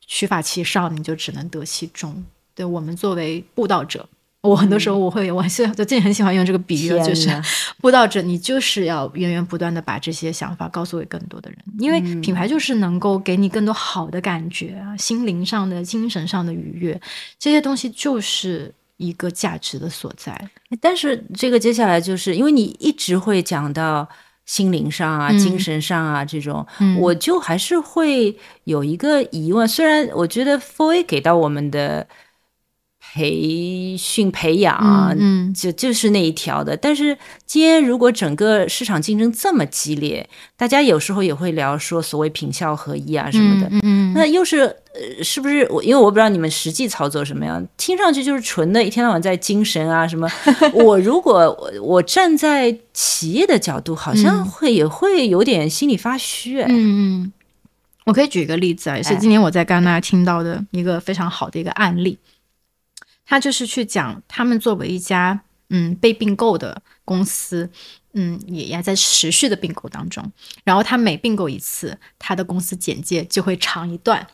[0.07, 2.25] 取法其上，你就只能得其中。
[2.55, 4.09] 对我们作为布道者，
[4.41, 7.29] 我很多时候我会，我很喜欢，最近很喜欢用这个比喻，就是
[7.83, 16.99] 布道者，你就是要源源不断的把这些想法告诉给更多的人，因为品牌就是能够给你更多好的感觉啊，心灵上的、精神上的愉悦，
[17.39, 20.51] 这些东西就是一个价值的所在。
[20.81, 24.09] 但是这个接下来就是因为你一直会讲到。
[24.47, 26.67] 心灵上啊，精神上啊，这种，
[27.01, 29.67] 我就还是会有一个疑问。
[29.69, 32.07] 虽然我觉得 f o A 给到我们的
[33.17, 34.77] 培训培养，
[35.19, 36.77] 嗯，就就是那一条的。
[36.77, 44.77] 但是今天如果整个市场竞争这么激烈，大家有时候也会聊说所谓品效合一啊什么的，嗯，那又是。
[44.97, 45.85] 呃，是不是我？
[45.85, 50.27] 因为我不知道你们实际操作什么样，听上去就是纯的，一天到晚在精神啊什么。
[50.73, 56.63] 我如果我我站在企业的角度，好像会也会有点心里发虚。
[56.63, 57.33] 嗯嗯，
[58.07, 62.19] 我可以举一个例子啊，也是今年我在戛纳听到的一个非常好的一个案例。
[63.27, 67.69] 他就是去讲，他们作为一家嗯被并购的公司，
[68.15, 70.33] 嗯也也在持续的并购当中。
[70.65, 74.27] 然后他每并购一次，他的公司简介就会长一段。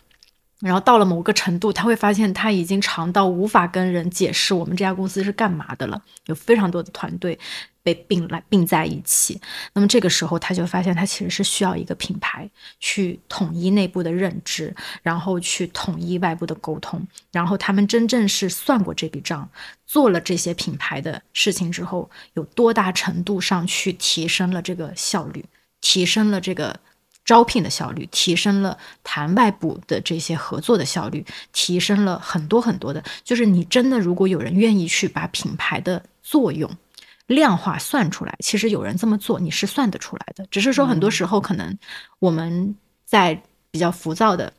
[0.63, 6.01] 然后到了某个程度，他会发现他已经长到无法跟人解释我们这家公司是干嘛的了。
[6.27, 7.37] 有非常多的团队
[7.83, 9.41] 被并来并在一起，
[9.73, 12.49] 那么这个时候他就发现他其实是需要一个品牌
[12.79, 17.05] 去统一内部的认知，然后去统一外部的沟通。
[17.33, 19.49] 然后他们真正是算过这笔账，
[19.85, 25.45] 做了这些品牌的事情之后，有多大程度上去提升了这个效率，
[25.81, 26.79] 提升了这个。
[27.25, 33.03] 招聘的效率提升了，谈外部的这些合作的效率提升了很多很多的。
[33.23, 36.69] 就是你真的，如果有人愿意去把品牌的作用
[37.29, 40.45] 量化算出来，其实有人这么做，你是算得出来的。
[40.51, 41.79] 只是说很多时候可能
[42.19, 44.53] 我们在比较浮躁的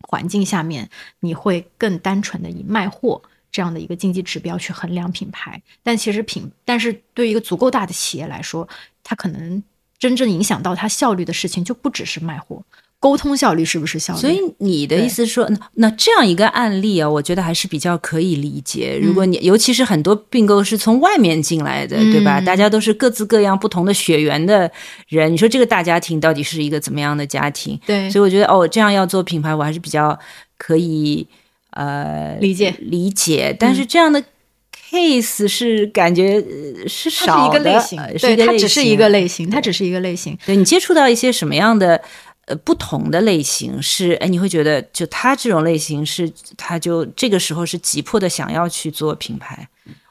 [0.00, 0.90] 环境下面，
[1.20, 5.62] 你会更单纯的以卖货这样的一个经济指标去衡量品牌。
[5.82, 8.68] 但其实品，但是对于一个足够大的企业来说，
[9.02, 9.62] 它可能。
[10.02, 12.60] 真正影响到它效率的事情，就不只是卖货，
[12.98, 14.18] 沟通效率是不是效率？
[14.18, 18.98] 所以你的意思说，那那这样一个案例啊，我觉得还是比较可以理解。
[19.00, 22.40] 如果你尤其是很多并购是从外面进来的，对吧？
[22.40, 24.68] 大家都是各自各样不同的血缘的
[25.06, 27.78] 人，你说这个大家庭到底是一个怎么样的家庭？
[27.86, 30.18] 对，所以我觉得哦，这样要做品牌，我还是比较
[30.58, 31.24] 可以
[31.70, 33.56] 呃理解理解。
[33.56, 34.20] 但是这样的。
[34.92, 36.44] Case 是感觉
[36.86, 37.58] 是少的，
[38.20, 40.38] 对，它只是一个类型，它只是一个类型。
[40.44, 41.98] 对你接触到一些什么样的
[42.44, 49.66] 呃不同的类型是哎，你会觉得就他这种类型是他就这个时候是急迫的想要去做品牌。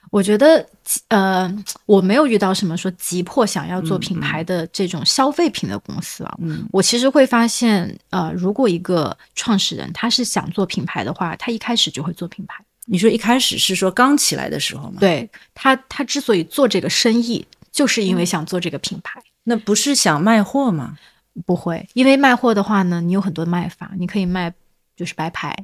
[0.10, 0.68] 我觉得
[1.08, 1.50] 呃，
[1.86, 6.36] 我没有遇到什么说急迫想要做品牌的这种消费品的公司啊。
[6.42, 12.62] 嗯，我其实会发现呃，如果一个创始人他是想做品牌的话，他一开始就会做品牌。
[12.92, 14.98] 你说一开始是说刚起来的时候吗？
[15.00, 19.24] 对他，他之所以做这个生意，就是因为想做这个品牌。
[19.46, 20.98] 那不是想卖货吗？
[21.46, 24.54] 不会，因为卖货的话呢，你有很多卖法，你可以卖
[24.94, 25.56] 就是白牌，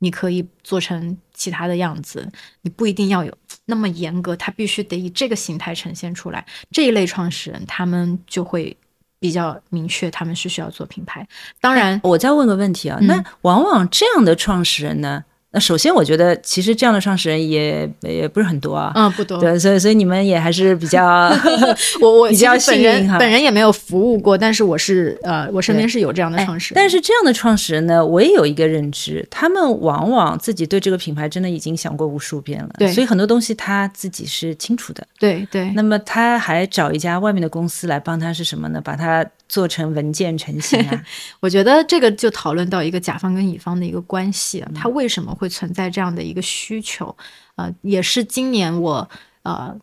[0.00, 2.30] 你可以做成其他的样子，
[2.60, 6.44] 你不一定要有那么严格，他必须得以这个形态呈现出来。
[6.70, 8.76] 这一类创始人，他们就会
[9.18, 11.26] 比较明确，他们是需要做品牌。
[11.62, 15.24] 当然，我再问个问题啊，那往往这样的创始人呢？
[15.54, 19.38] 那首先，我觉得其实这样的创始人也也不是很多啊，嗯，不多。
[19.38, 21.30] 对，所以所以你们也还是比较，
[22.02, 23.18] 我我 比较幸运哈。
[23.18, 26.82] 本人也没有服务过，但是我是呃，我身边是有这样的创始人。
[26.82, 35.06] 但是这样的创始人呢，我也有一个认知，他们往往自己对这个品牌真的已经想过无数遍了，对，所以很多东西他自己是清楚的。
[35.20, 35.70] 对对。
[35.70, 38.80] 那么他还找一家外面的公司来帮他是什么呢？
[38.84, 39.24] 把他。
[39.46, 41.04] 做成文件成型啊！
[41.38, 47.16] 我觉得这个就讨论到一个甲方跟乙方的一个关系啊，他为什么会存在这样的一个需求？
[47.56, 49.08] 呃，也是今年我
[49.42, 49.76] 呃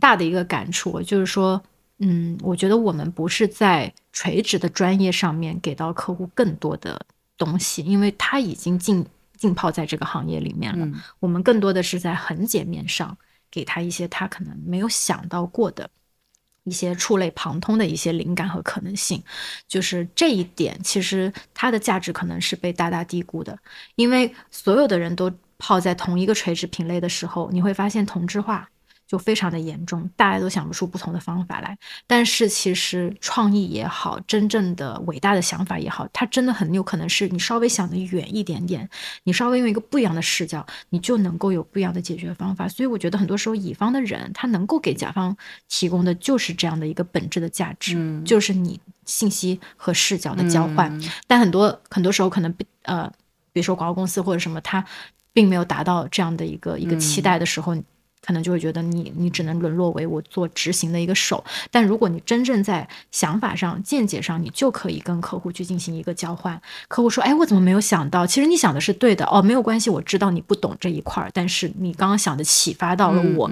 [0.00, 1.62] 大的一个感触，就是说，
[1.98, 7.00] 嗯，我觉得我们不是在垂直的专业上面给到客户更多的
[7.36, 9.04] 东西，因为他已经浸
[9.36, 10.88] 浸泡在这个行业里面了。
[11.20, 13.16] 我们更多的是在横截面上
[13.50, 15.88] 给他一些他可能没有想到过的。
[16.68, 19.22] 一些触类旁通的一些灵感和可能性，
[19.66, 23.58] 就是这一点，其实它的价值可能是被大大低估的，
[23.96, 28.68] 因为所有的人都泡在同一个垂直品类的时候，你会发现同质化。
[29.08, 31.76] 就非常的严重，大家都想不出不同的方法来。
[32.06, 38.86] 但是其实创意也好，真正的伟大的想法也好，它真的很有可能是你稍微想的远一点点，
[39.24, 42.68] 你稍微用一个不一样的视角，你就能够有不一样的解决方法。
[42.68, 45.34] 所以我觉得很多时候乙方的人他能够给甲方
[45.68, 51.00] 提供的就是这样的一个本质的价值，就是你信息和视角的交换。
[51.26, 53.10] 但很多很多时候可能呃，
[53.54, 54.84] 比如说广告公司或者什么，他
[55.32, 57.74] 并没有达到这样的一个一个期待的时候。
[58.28, 66.60] 可能就会觉得你你只能沦落为我做执行的一个手，但如果你真正在想法上、见解上，你就可以跟客户去进行一个交换。
[66.88, 68.26] 客户说：“哎，我怎么没有想到？
[68.26, 73.50] 其实你想的是对的哦，没有关系，我知道你不懂这一块儿，但是你刚刚想的启发到了我。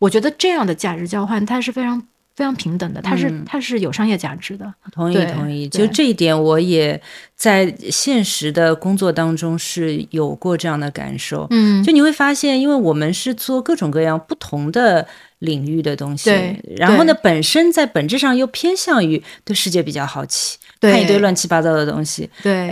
[0.00, 2.02] 我觉得这样的价值交换，它是非常。”
[2.36, 4.72] 非常平等的，它是它是有商业价值的。
[4.92, 7.00] 同意同意，就这一点，我也
[7.34, 11.46] 在现实的工作当中是有过这样的感受。
[11.48, 15.06] 嗯，就你会发现，因为我们是做各种各样不同的
[15.38, 16.30] 领域的东西，
[16.76, 22.28] 然后呢，本身在本质上又偏向于对世界比较好奇，看一堆乱七八糟的东西。
[22.42, 22.68] 对，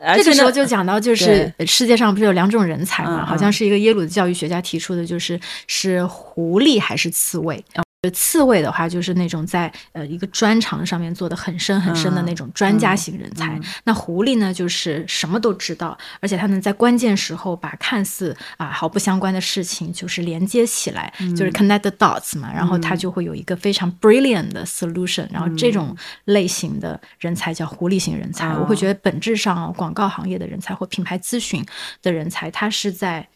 [0.00, 3.26] 然这个时候就讲到，就是世界上不是有两种人才嘛？
[3.26, 7.64] 好像是一个耶鲁的教育学家提出的，就是是狐狸还是刺猬。
[8.10, 13.56] 刺猬的话，就是那种在呃一个专长上面做的很深很深的那种专家型人才。
[13.84, 22.52] 那狐狸呢，就是什么都知道，而且他能在关键时候把看似啊毫不相关的事情就是连接起来，就是 connect the dots 嘛。
[22.52, 25.28] 然后他就会有一个非常 brilliant 的 solution。
[25.30, 28.48] 然后这种类型的人才叫狐狸型人才。
[28.56, 31.64] 我会觉得本质上广告行业的人才或品牌咨询
[32.02, 33.28] 的人才，他是在。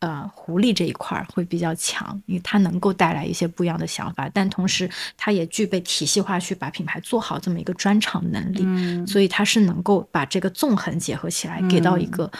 [0.00, 12.30] 呃，狐狸这一块儿会比较强，因为它能够带来一些不一样的想法，但同时它也具备体系化去把品牌做好这么一个专场能力，所以它是能够把这个纵横结合起来，给到一个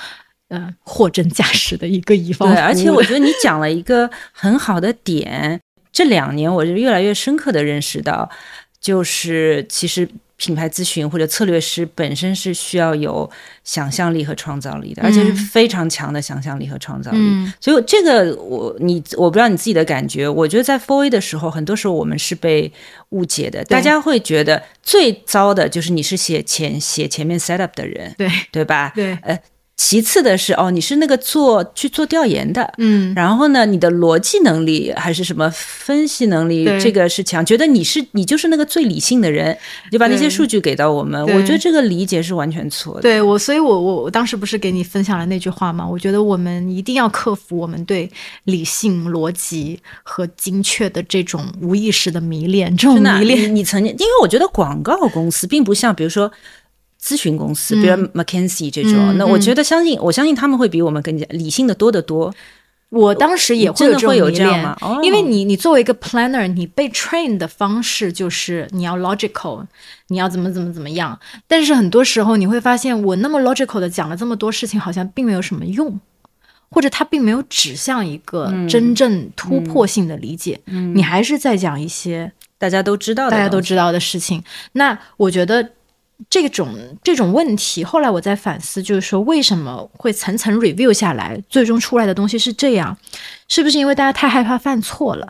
[0.49, 2.49] 呃货真价实的一个乙方。
[2.49, 5.61] 对，而且我觉得你讲了一个很好的点，
[5.93, 8.31] 这两年我就越来越深刻的认识到，
[8.81, 10.09] 就是其实。
[10.41, 13.31] 品牌咨询或者策略师本身是需要有
[13.63, 17.19] 想象力和创造力的，而且是非常强的想象力和创造力。
[17.61, 22.73] 所以这个我你我不知道你自己的感觉，我觉得在 Four A 的时候，很多时候我们是被
[23.11, 23.63] 误解的。
[23.67, 28.93] 大家会觉得最糟的就是你是写前写前面 set up 的人，对对吧？
[28.95, 29.39] 对，呃。
[29.83, 39.57] 其次的是哦，你是那个做去做调研的，嗯，然后呢，你的逻辑能力还是什么分析能力，这个是强，觉得你是你就是那个最理性的人，
[39.91, 41.23] 就把那些数据给到我们。
[41.23, 43.01] 我觉得这个理解是完全错的。
[43.01, 45.89] 对我，所以我我我当时不是给你分享了那句话吗？
[45.89, 48.09] 我觉得我们一定要克服我们对
[48.45, 52.77] 理性、逻辑和精确的这种无意识的迷恋。
[52.77, 56.31] 这种迷恋，你曾经，因为我觉得广告公司并不像，比如说。
[57.03, 62.35] 咨询公司，比如 McKinsey 这种，那我觉得相信，我相信他们会比我们更加理性的多得多。
[62.91, 64.77] 我当时也会有这样吗？
[65.03, 69.65] 因为你，你作为一个 planner，你被 train 的方式就是你要 logical，
[70.09, 71.17] 你要怎么怎么怎么样。
[71.47, 76.01] 但是很多时候你会发现，我那么 logical 的讲了这么多事情，好像并没有什么用，
[76.69, 80.61] 或者它并没有指向一个真正突破性的理解。
[80.67, 84.43] 你还是在讲一些大家都知道、大家都知道的事情。
[84.73, 85.71] 那我觉得。
[86.29, 92.97] 这种这种问题，后来我在反思，就是说为什么会层层 review 下来，最终出来的东西是这样？
[93.49, 95.29] 是不是因为大家太害怕犯错了？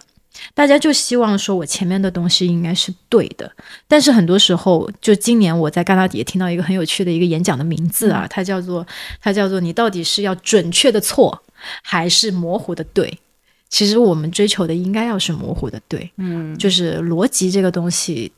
[0.55, 3.51] 大家就希望说我前面的东西应该是对的。
[3.86, 8.86] 但是很多时候，就今年我在戛纳也听到一个很有趣的一个演讲的名字啊，它叫做
[9.20, 11.43] 它叫做你到底是要准确的错，
[11.82, 13.18] 还是模糊的对？
[13.68, 18.32] 其实我们追求的应该要是模糊的对，嗯，就是逻辑这个东西。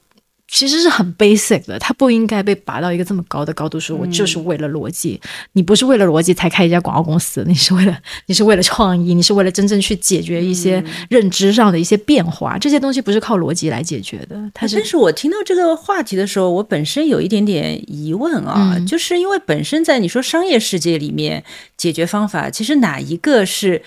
[0.54, 3.80] 其实是很 basic 的，它不应该被拔到一个这么高的高度。
[3.80, 5.18] 说我就是为了逻辑，
[5.54, 12.58] 你不是为了逻辑才开一家广告公司， 你是为了你是为了创意，你是为了真正去解决一些认知上的一些变化。
[12.58, 14.38] 这些东西不是靠逻辑来解决的。
[14.52, 14.76] 它是。
[14.76, 21.42] 但是我听到这个话题的时候，我本身有一点点疑问啊，就是因为本身在你说商业世界里面，
[21.78, 23.82] 解决方法其实哪一个是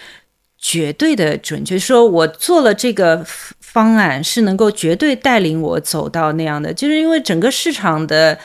[0.57, 1.77] 绝对的准确？
[1.77, 3.23] 说我做了这个。
[3.75, 8.39] 方案是能够绝对带领我走到那样的，就是因为整个市场的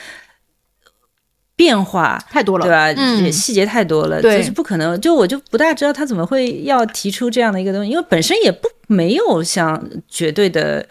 [1.54, 2.92] 变化太多了，对吧？
[2.96, 5.00] 嗯，细节太多了，就是不可能。
[5.00, 10.84] 就我就不大知道他怎么会要提出这样的一个东西，因为本身也不没有像绝对的、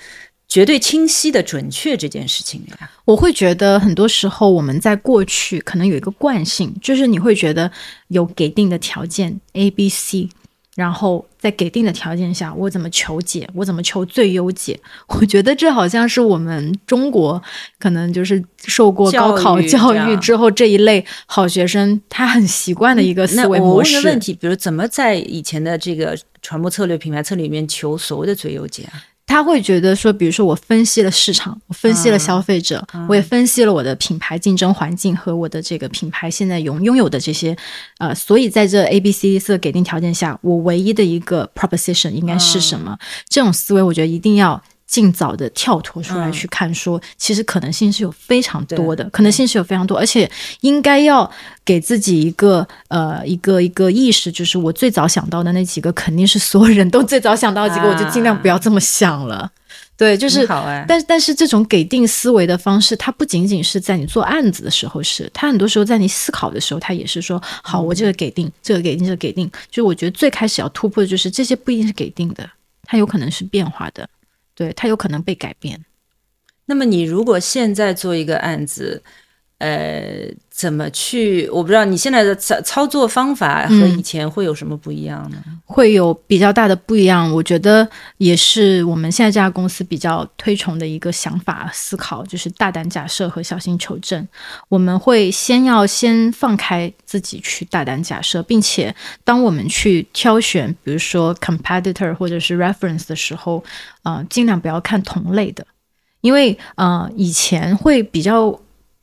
[0.48, 2.90] 绝对清晰的准确这件事情呀。
[3.04, 7.70] 我会觉得很多时候我们在过去可能有一个惯性，就是你会觉得
[8.08, 10.30] 有给定的条件 A、B、C。
[10.76, 14.80] 然后在给定的条件下，我怎么求解，我怎么求最优解？
[15.20, 17.42] 我觉得这好像是我们中国
[17.78, 23.96] 可能就是受过高考教育之后这一类好学生他很习惯的一个思维模式。
[23.96, 29.04] 问个问题，比如怎么在以前的这个传播策略、品牌策略里面求所谓的最优解啊？
[29.30, 37.56] 他会觉得说，比如说我分析了市场，我分析了消费者，我也分析了我的品牌竞争环境和我的这个品牌现在拥拥有的这些，
[38.00, 42.98] 呃，所以在这 A、B、C 四个给定条件下，我唯一的一个 proposition 应该是什么？
[43.30, 44.62] 这种思维，我觉得一定要。
[44.90, 50.30] 尽早的跳脱出来去看，说其实可能性是有非常多的，可能性是有非常多，而且
[50.62, 51.30] 应该要
[51.64, 59.52] 给自己一个呃一个一个意识，就是我最早想到的那几个，肯定是所有人都最早想到的几个，我就尽量不要这么想了。
[59.96, 60.48] 对，就是，
[60.88, 72.50] 但但是这种给定思维的方式，它不仅仅是在你做案子的时候，是它很多时候在你思考的时候，它也是说，好，我这个给定，这个给定，这个给定，就我觉得最开始要突破的就是这些不一定是给定的，
[72.86, 74.10] 它有可能是变化的。
[74.60, 75.86] 对，它有可能被改变。
[76.66, 79.02] 那么，你如果现在做一个案子，
[79.60, 81.48] 呃，怎么去？
[81.50, 85.38] 我不知道你现在的操操作方法和以前会有什么不一样呢？
[85.66, 87.32] 会有比较大的不一样。
[87.34, 87.88] 我觉得
[88.18, 94.28] 也是我们现在这家公司比较推崇的一个想法思考，就是大胆假设和小心求证。
[94.68, 103.64] 我们会先要先放开自己去大胆假设，并且当我们去挑选，比如说 competitor 或者是 reference 的时候。
[104.02, 105.68] 啊，尽量不要看同类的，
[106.22, 108.58] 因为呃，以前会比较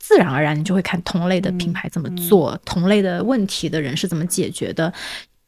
[0.07, 4.93] 自然而然，你就会看同类的品牌怎么做，同类的问题的人是怎么解决的，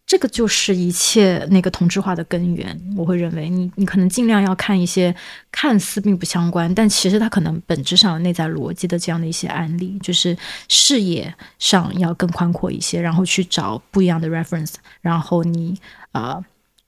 [0.06, 2.78] 这个就是一切那个同质化的根源。
[2.98, 5.16] 我会认为，你你可能尽量要看一些
[5.50, 10.38] 看似并不相关，但其实它可能本质上内在逻辑的这样的一些案例，就是
[10.68, 15.80] 视野上要更宽阔一些，然后去找不一样的 reference，然后你
[16.12, 16.44] 啊，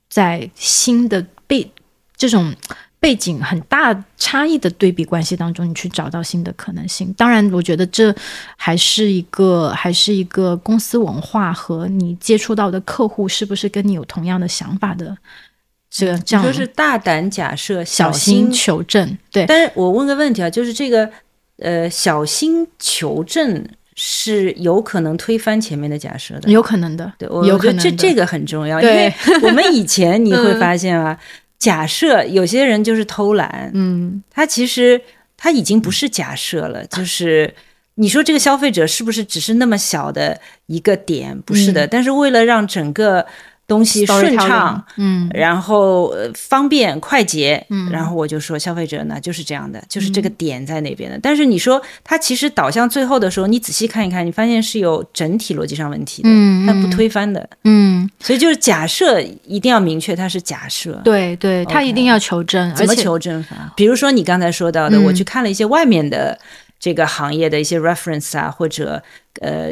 [0.10, 1.72] 在新的被。
[2.18, 2.54] 这种
[3.02, 7.12] 背景很大差异的对比关系当中，你去找到新的可能性。
[7.18, 8.16] 当然，我觉得这
[8.56, 15.18] 还是一个，还是一个公司文化和你接触到的客户是不是跟你有同样的想法的。
[15.90, 19.18] 这这样就是大胆假设，小心求证。
[19.32, 21.10] 对，但是我问个问题啊，就是这个
[21.58, 27.12] 呃，小心求证是有可能推翻前面的假设的，有可能的。
[27.18, 31.18] 对，我觉得这这个很重要，因为我们以前你会 发现啊。
[31.62, 35.00] 假设有些人就是偷懒，嗯，他其实
[35.38, 37.54] 他已经不是假设了，就是
[37.96, 41.40] 你说这个消费者是不是只是那么小的一个点？
[41.42, 43.26] 不是的，但是为了让整个。
[43.72, 51.18] 东西顺畅，嗯，然后方便快捷，嗯，然后我就说消费者呢就是这样的，就是这个点在那边的。
[51.24, 63.56] 但是你说它其实导向最后的时候，你仔细看一看，你发现是有整体逻辑上问题的，嗯，它不推翻的，嗯，所以就是假设一定要明确它是假设，对对，它一定要求真，怎么求真法？
[63.78, 66.38] 比如说你刚才说到的，我去看了一些外面的。
[66.82, 69.02] 这个行业的一些 reference 啊，或者
[69.40, 69.70] 呃，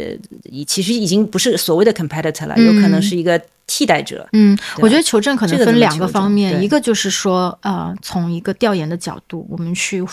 [0.67, 4.29] 其实已经不是所谓的 competitor 了，有可能是一个替代者。
[4.33, 10.05] 嗯，我觉得求证可能分两个方面，一个就是说，呃，从一个调研的角度，我们去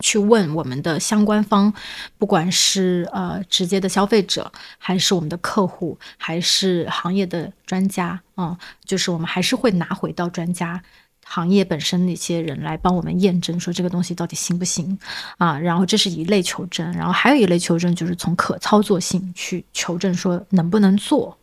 [0.00, 1.72] 去问我们的相关方，
[2.18, 10.82] 不管是呃直接的消费者，还是我们的客户，还是行业的专家，啊，就是我们还是会拿回到专家。
[11.24, 14.98] 行业本身的一些人来帮我们验证，说这个东西到底行不行
[15.38, 15.58] 啊？
[15.58, 21.38] 然后这是一类求证，然后还有一类求证就是从可操作性去求证，说能不能做。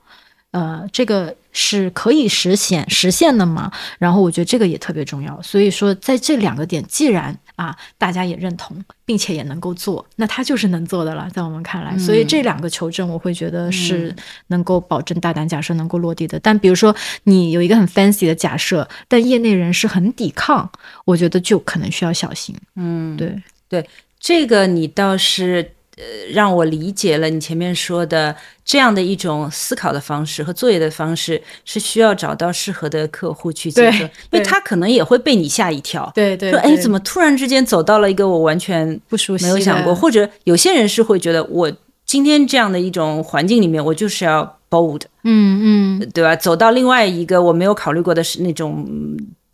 [0.52, 3.72] 呃，这个是可以实现实现的吗？
[4.00, 5.40] 然后我觉得这个也特别重要。
[5.44, 11.30] 所以说，在这两个点，既然啊大家也认同，并且也能够做，那他就是能做的了。
[11.34, 14.16] 在我们看来，所以这两个求证，我会觉得是
[14.48, 16.40] 能够保证大胆假设能够落地的。
[16.40, 20.72] 但比如说，你有一个很 fancy 的假设，但业内人士很抵抗，
[21.04, 22.56] 我觉得就可能需要小心。
[22.76, 23.90] 嗯，对对，
[24.20, 25.74] 这个你倒是。
[26.00, 28.34] 呃，让我理解了你前面说的
[28.64, 36.10] 这样的一种思考的方式和作业的方式，是需要找到适合的客户去接受，因为他可能也会被你吓一跳。
[36.16, 41.70] 对对，说哎，怎么突然之间走到了一个我完全不熟悉、没有想过，或者有些人是会觉得，我
[42.06, 46.34] 今天这样的一种环境里面，我就是要 bold，嗯嗯，对吧？
[46.36, 48.88] 走到另外一个我没有考虑过的是那种。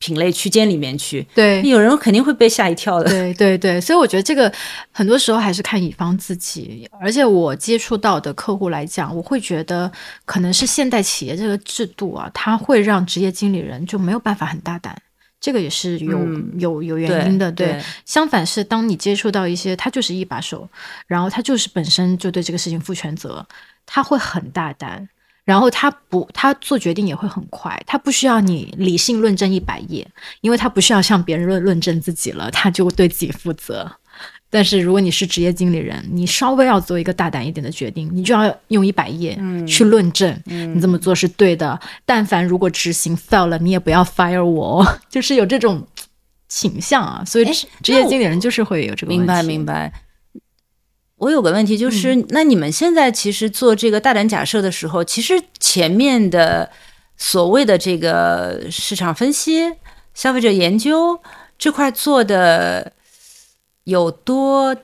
[0.06, 3.10] 品类区间里面去，对，有人肯定会被吓一跳的。
[3.10, 4.52] 对对对，所以我觉得这个
[4.92, 6.88] 很多时候还是看乙方自己。
[7.02, 9.92] 而且我接触到的客户来讲，我会觉得
[10.24, 14.96] 可能是现代企业这个制度啊，它会让职业经理人就没有办法很大胆。
[15.42, 16.20] 这个也是有
[16.60, 17.52] 有有原因的。
[17.52, 20.70] 对，相反是当你接触到一些他就是一把手，
[21.08, 23.44] 然后他就是本身就对这个事情负全责，
[23.88, 25.10] 他会很大胆。
[25.46, 30.06] 然后他不，他做决定也会很快，他不需要你理性论证一百页，
[30.42, 33.90] 因为他不需要向别人论论证自己了，他就对自己负责。
[34.50, 39.38] 但是如果你是职业经理人，你稍微要做一个大胆一点的决定，你就要用一百页
[39.68, 41.78] 去论证，你这么做是对的。
[42.06, 45.86] 但凡如果执行 fail 了，你也不要 fire 我， 就是有这种
[46.48, 47.22] 倾向啊。
[47.26, 47.46] 所以
[47.84, 49.92] 职业经理人就是会有这个明白明白。
[51.26, 56.70] 我有个问题就是，那你们现在其实做这个大胆假设的时候，其实前面的
[57.18, 59.74] 所谓的这个市场分析、
[60.14, 61.20] 消费者研究
[61.58, 62.94] 这块做的
[63.86, 64.76] 有多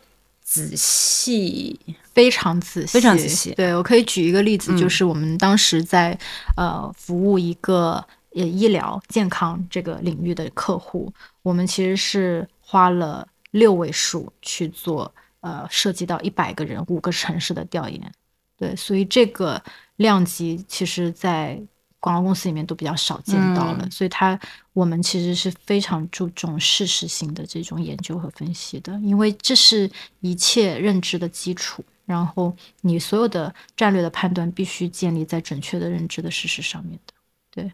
[0.42, 1.80] 仔细？
[2.12, 3.54] 非常仔细，非常仔细。
[3.54, 6.18] 对我可以举一个例子，就是我们当时在
[6.58, 11.14] 呃服务一个呃医疗健康这个领域的客户，
[11.44, 15.14] 我们其实是花了六位数去做。
[15.42, 18.12] 呃，涉及到一百个人、五个城市的调研，
[18.56, 19.62] 对，所以这个
[19.96, 21.60] 量级其实，在
[22.00, 23.90] 广告公司里面都比较少见到了。
[23.90, 24.40] 所以它
[24.74, 29.90] 我们其实是非常注重事实性的这种研究和分析的，因为这是
[30.20, 31.84] 一切认知的基础。
[32.06, 37.14] 然后你所有的战略的判断必须建立在准确的认知的事实上面的。
[37.50, 37.72] 对，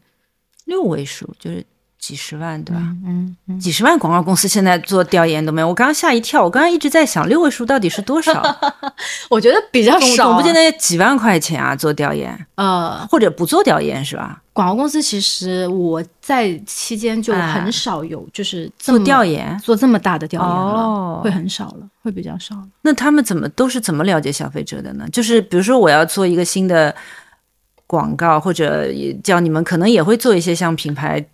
[0.65, 1.65] 六位数就是。
[1.99, 2.81] 几十万对吧？
[3.05, 5.67] 嗯，几十万广告公司现在做调研都没有。
[5.67, 8.41] 我刚刚吓一跳，我刚刚一直在想六位数到底是多少？
[9.29, 14.41] 我觉得比较少，总不见得几万块钱啊做调研，呃，或者不做调研是吧？
[14.53, 22.63] 广告公司其实我在期间就很少有就是做调研，做这么大的调研了，会很少了，会比较少了。
[22.83, 25.05] 那他们怎么都是怎么了解消费者的呢？
[25.11, 26.95] 就是比如说我要做一个新的
[27.85, 28.85] 广告，或者
[29.23, 31.25] 叫你们可能也会做一些像品牌。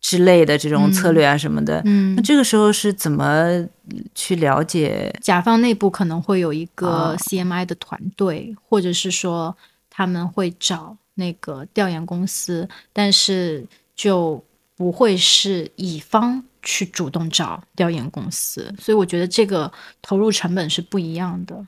[0.00, 3.66] 之类的这种策略啊什么的，嗯，那这个时候是怎么
[4.14, 5.14] 去了解？
[5.20, 9.54] 甲方内部可能会有一个 CMI 的团队，或者是说
[9.90, 14.42] 他们会找那个调研公司，但是就
[14.74, 19.70] 不会是乙方去主动找调研公司，所以我觉得这个
[20.00, 21.66] 投入成本是不一样的。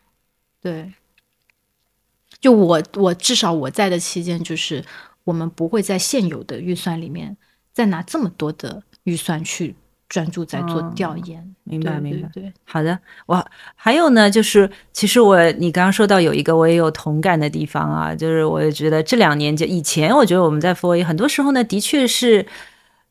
[0.62, 0.90] 对，
[2.40, 4.82] 就我我至少我在的期间，就是
[5.24, 7.36] 我们不会在现有的预算里面。
[7.72, 9.74] 再拿这么多的预算去
[10.08, 12.28] 专注在做调研，明白明白。
[12.34, 12.98] 对，好的。
[13.26, 13.44] 我
[13.74, 22.46] 还有呢，就是其实我你刚刚说到有一个我也有同感的地方啊，就是我也觉得这两年就以前我觉得我们在 f o A 很多时候呢，的确是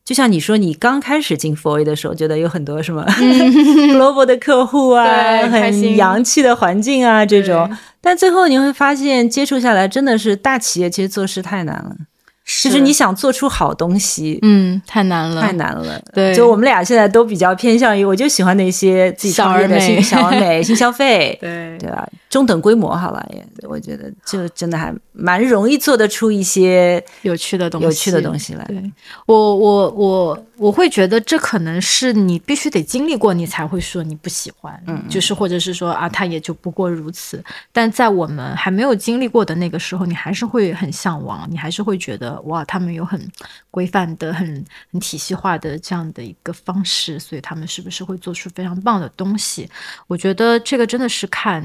[0.04, 3.04] 就像你说，你刚开始进 f o A 的时候，觉得有很多什么
[3.94, 5.04] global 的客户啊，
[5.48, 7.68] 很洋气的环境啊这种，
[8.00, 11.96] 但最后你会发现接触下来真的是大企业其实做事太难了。
[12.62, 16.00] 就是你想做出好东西，嗯，太难了，太难了。
[16.12, 22.08] 对，就我们俩现在都比较偏向于，我就喜欢那些自己创业的新小而美、 新消费，对对吧？
[22.28, 28.64] 中等规模好了也，我觉得就真的还蛮容易做得出一些有趣的东西、有趣的东西来。
[28.66, 28.82] 对，
[29.26, 30.44] 我我我。
[30.58, 37.42] 我会觉得这可能是你必须得经历过，你才会说你不喜欢，嗯，就是或者是说啊，他也就不过如此。
[37.72, 43.20] 但在我们还没有经历过的那个时候，你还是会很向往，你还是会觉得哇，他们有很
[43.70, 49.68] 规范的、很很体系化的这样的一个方式，所以他们是不是会做出非常棒的东西？
[50.06, 51.62] 我觉得这个真的是看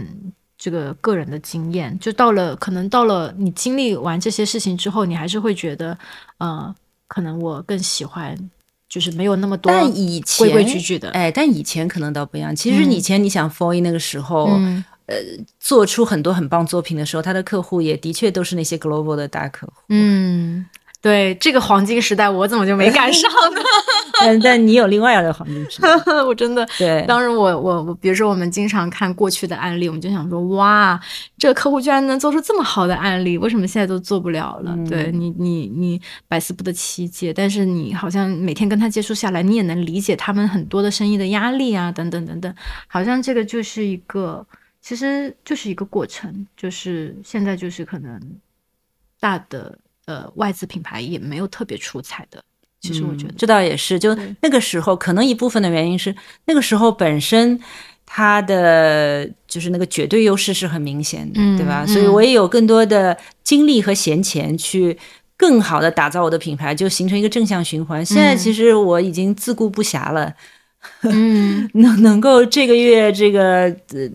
[0.58, 1.98] 这个个人的经验。
[2.00, 5.98] 就到了可能到了你经历完这些事情之后，你还是会觉得，
[6.40, 6.74] 嗯，
[7.08, 8.38] 可能我更喜欢。
[8.90, 12.56] 就是没有那么多，但以前规规矩矩的，哎，但以前可能倒不一样。
[12.56, 14.58] 其实以前你想 f o r 那个时候，
[15.08, 15.16] 呃，
[15.60, 19.74] 做出很多很棒作品的时候，他的客户也的确都是那些 global 的大客户。
[19.90, 20.66] 嗯。
[21.00, 23.62] 对这个黄金时代，我怎么就没赶上呢？
[24.20, 25.90] 但 但你有另外一个黄金时代，
[26.26, 27.06] 我真的对。
[27.08, 31.00] 当时我我我，比如说我们经常看过去的案例，我们就想说，哇，
[31.38, 34.76] 这个客户居然能做出这么好的案例，为什么现在都做不了了？
[34.90, 37.32] 对你你你百思不得其解。
[37.32, 42.54] 但是你好像每天跟他接触下来，你也能理解他们很多的生意的压力啊，等等等等。
[42.88, 44.46] 好像这个就是一个，
[44.88, 48.22] 其实就是一个过程，就是现在就是可能
[49.20, 49.78] 大的。
[50.06, 52.42] 呃，外资品牌也没有特别出彩的，
[52.80, 54.00] 其实我觉得这倒也是。
[54.00, 56.16] 就那个时候，可能一部分的原因是
[56.46, 57.60] 那个时候本身
[58.06, 61.86] 它的就是那个绝对优势是很明显的，对吧？
[61.86, 64.98] 所以我也有更多的精力和闲钱去
[65.36, 68.06] 更好的打造我的品牌，就形成一个正向循环。
[68.06, 70.34] 现在其实我已经自顾不暇了，
[71.02, 74.10] 嗯， 能能够这个月这个呃。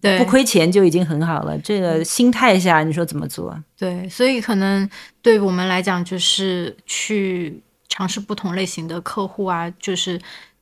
[0.00, 1.58] 对，不亏钱就已经很好了。
[1.58, 3.56] 这个心态下，你说怎么做？
[3.76, 4.88] 对，所以可能
[5.20, 10.20] 对我们来讲，就是去尝试不同类型的客户啊，就是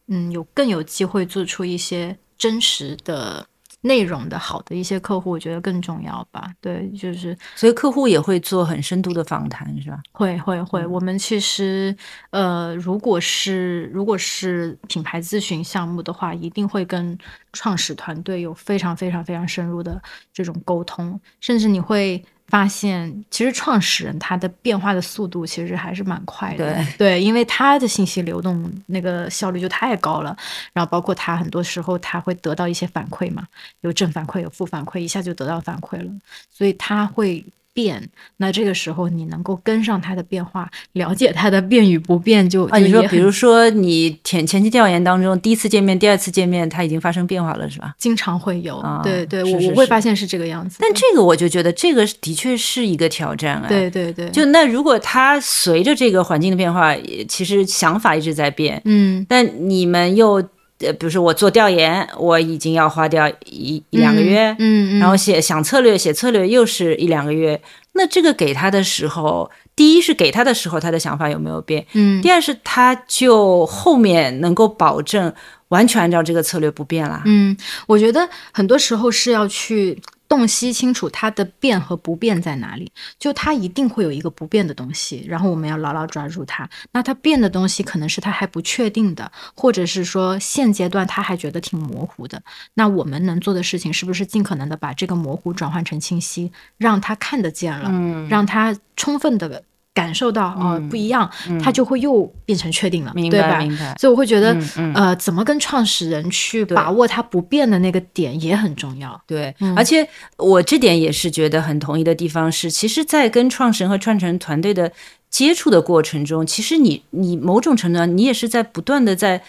[0.08, 3.46] 嗯，有更有机会做出一些真实的
[3.86, 6.52] 内容的好的一些客户，我觉得更重要吧。
[6.60, 9.98] 对，就是所以客户也会做很深度的访谈，是吧？
[10.12, 10.86] 会会会。
[10.86, 11.96] 我们其实
[12.30, 17.16] 呃，如果是如果是品牌咨询项目的话，一定会跟
[17.52, 22.24] 创始团队有非常非常非常深入的这种沟通，甚至你会。
[22.48, 30.36] 发现其实创始人他的变化的速度其实还是蛮快的，对对，因为他的信息流动那个效率就太高了，
[30.72, 33.46] 然后包括他很多时候他会得到一些反馈嘛，
[33.80, 36.10] 有正反馈有负反馈，一下就得到反馈了，
[36.50, 37.44] 所以他会。
[37.76, 38.02] 变，
[38.38, 47.94] 那这个时候你能够跟上它的变化，了解它的变与不变，就啊，你说，比如说你前前期调研当中，第一次见面、第二次见面，它已经发生变化了，是吧？
[47.98, 50.78] 经常会有，对对，我我会发现是这个样子。
[50.80, 53.66] 但这个我就觉得，这个的确是一个挑战啊。
[53.68, 56.96] 对对对，就那如果他随着这个环境的变化，
[57.28, 60.42] 其实想法一直在变，嗯，但你们又。
[60.80, 67.60] 呃，比如说我做调研，我已经要花掉一一两个月，嗯，然后写想策略，写策略又是一两个月。
[67.92, 71.86] 那这个给他的时候，第一是给他的时候，他的想法有没有变？
[71.94, 75.32] 嗯，第二是他就后面能够保证
[75.68, 77.22] 完全按照这个策略不变啦。
[77.24, 77.56] 嗯，
[77.86, 80.00] 我觉得很多时候是要去。
[80.28, 86.68] 洞悉清楚它的变和不变在哪里，就它一定会有一个不变的东西，然后我们要牢牢抓住它。
[86.92, 92.42] 那它变的东西可能是它还不确定的，或者是说现阶段他还觉得挺模糊的。
[92.74, 97.90] 那我们能做的事情是不是尽可能的把这个模糊转换成清晰，让他看得见了，
[98.28, 99.64] 让他充分的。
[99.96, 101.28] 感受到哦不一样，
[101.64, 103.94] 他就会又变成确定了，对吧？
[103.98, 104.54] 所以我会觉得，
[104.94, 109.18] 呃，怎么跟创始人去把握他不变的那个点也很重要。
[109.26, 114.92] 对，而且我这点也是觉得很同意的地方是，其实，在跟创始人和创始人团队的
[115.30, 119.42] 接触的过程中，其实你你某种程度上，你也是在不断的在。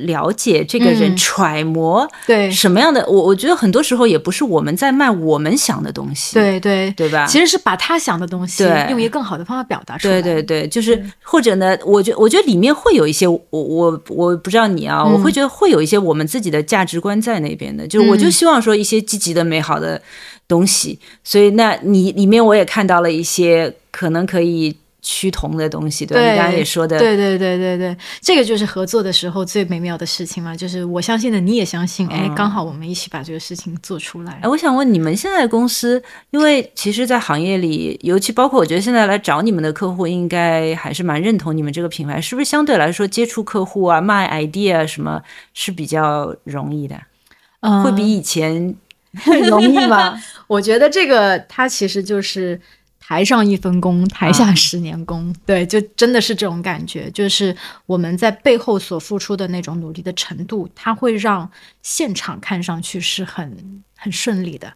[0.00, 7.26] 了解这个人，揣摩对什么样的我，我觉得很多时候也不是我们在卖我们想的东西，对对对吧？
[7.26, 10.20] 其实是把他想的东西用一个更好的方法表达出来。
[10.20, 20.00] 对对对，就是或者呢，我觉我觉得里面会有一些我我我不知道你啊，我会觉得会有一些我们自己的价值观在那边的，就是我就希望说一些积极的、美好的
[20.48, 20.98] 东西。
[21.22, 24.76] 所以那你里面我也看到了一些可能可以。
[25.02, 34.38] 趋同的东西，对你刚刚也说的，对对对对对，这个就是合作的时候最美妙的事情嘛，就是我相信的你也相信，哎，刚好我们一起把这个事情做出来。
[34.42, 45.22] 哎，我想问你们现在公司，因为其实，在行业里，尤其包括我觉得现在来找你们的客户，应该还是蛮认同你们这个品牌，是不是相对来说接触客户啊、卖 idea 什么
[45.54, 46.96] 是比较容易的？
[47.60, 48.74] 嗯，会比以前
[49.48, 50.20] 容易吗？
[50.46, 52.60] 我觉得这个它其实就是。
[53.10, 55.34] 台上一分功，台下十年功。
[55.44, 61.50] 对，就真的是这种感觉，就是我们在背后所付出的那种努力的程度，它会让
[61.82, 64.72] 现场看上去是很很顺利的。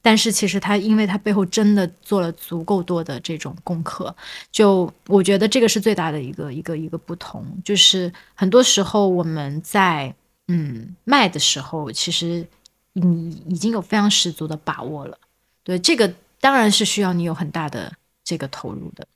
[0.00, 4.14] 但是其实他，因为他背后真的做了足够多的这种功课，
[4.52, 7.44] 就我觉得这个是最大的一个一个一个不同。
[7.64, 10.14] 就是很多时候我们在
[10.46, 12.46] 嗯卖的时候，其实
[12.92, 15.18] 你已经有非常十足的把握了。
[15.64, 16.14] 对这个。
[16.42, 17.90] 当然是需要你有很大的
[18.22, 19.06] 这个投入的，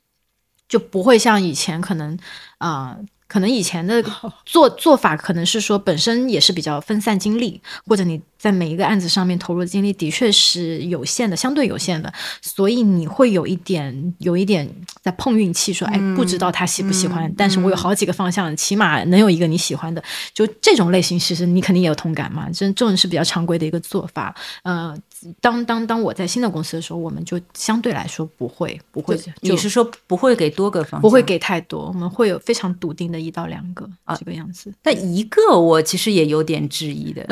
[0.67, 2.17] 就不会像以前可能
[2.57, 2.97] 啊。
[3.29, 4.01] 可能以前的
[4.47, 14.65] 做做法可能是说，本身也是比较分散精力，或者你在每一个案子上面投入的精力的确是有限的，相对有限的，所以你会有一点有一点
[15.01, 20.01] 在碰运气，说哎，不知道他喜不喜欢，但是我有好几个方向，起码能有一个你喜欢的，
[20.33, 24.33] 就这种类型，其实你肯定也有同感嘛，这这种是比较常规的一个做法。
[24.63, 24.97] 呃，
[25.41, 33.17] 当当当我在新的公司的时候，我们就相对来说不会不会，你是说不会给多个方，不会给太多，我们会有非常笃定的。
[33.17, 34.71] 一到两个啊，这个样子。
[34.81, 37.27] 但一个我其实也有点质疑的，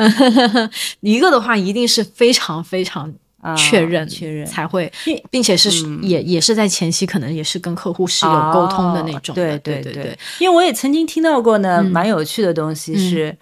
[1.00, 3.10] 一个的话一定是非常非常
[3.56, 4.92] 确认确认才会，
[5.30, 5.70] 并且是
[6.02, 9.32] 也也是在前期可能也是跟客户是有沟通的那种。
[9.34, 13.38] 对对对对，因为我也曾经听到过呢，蛮有趣的东西是，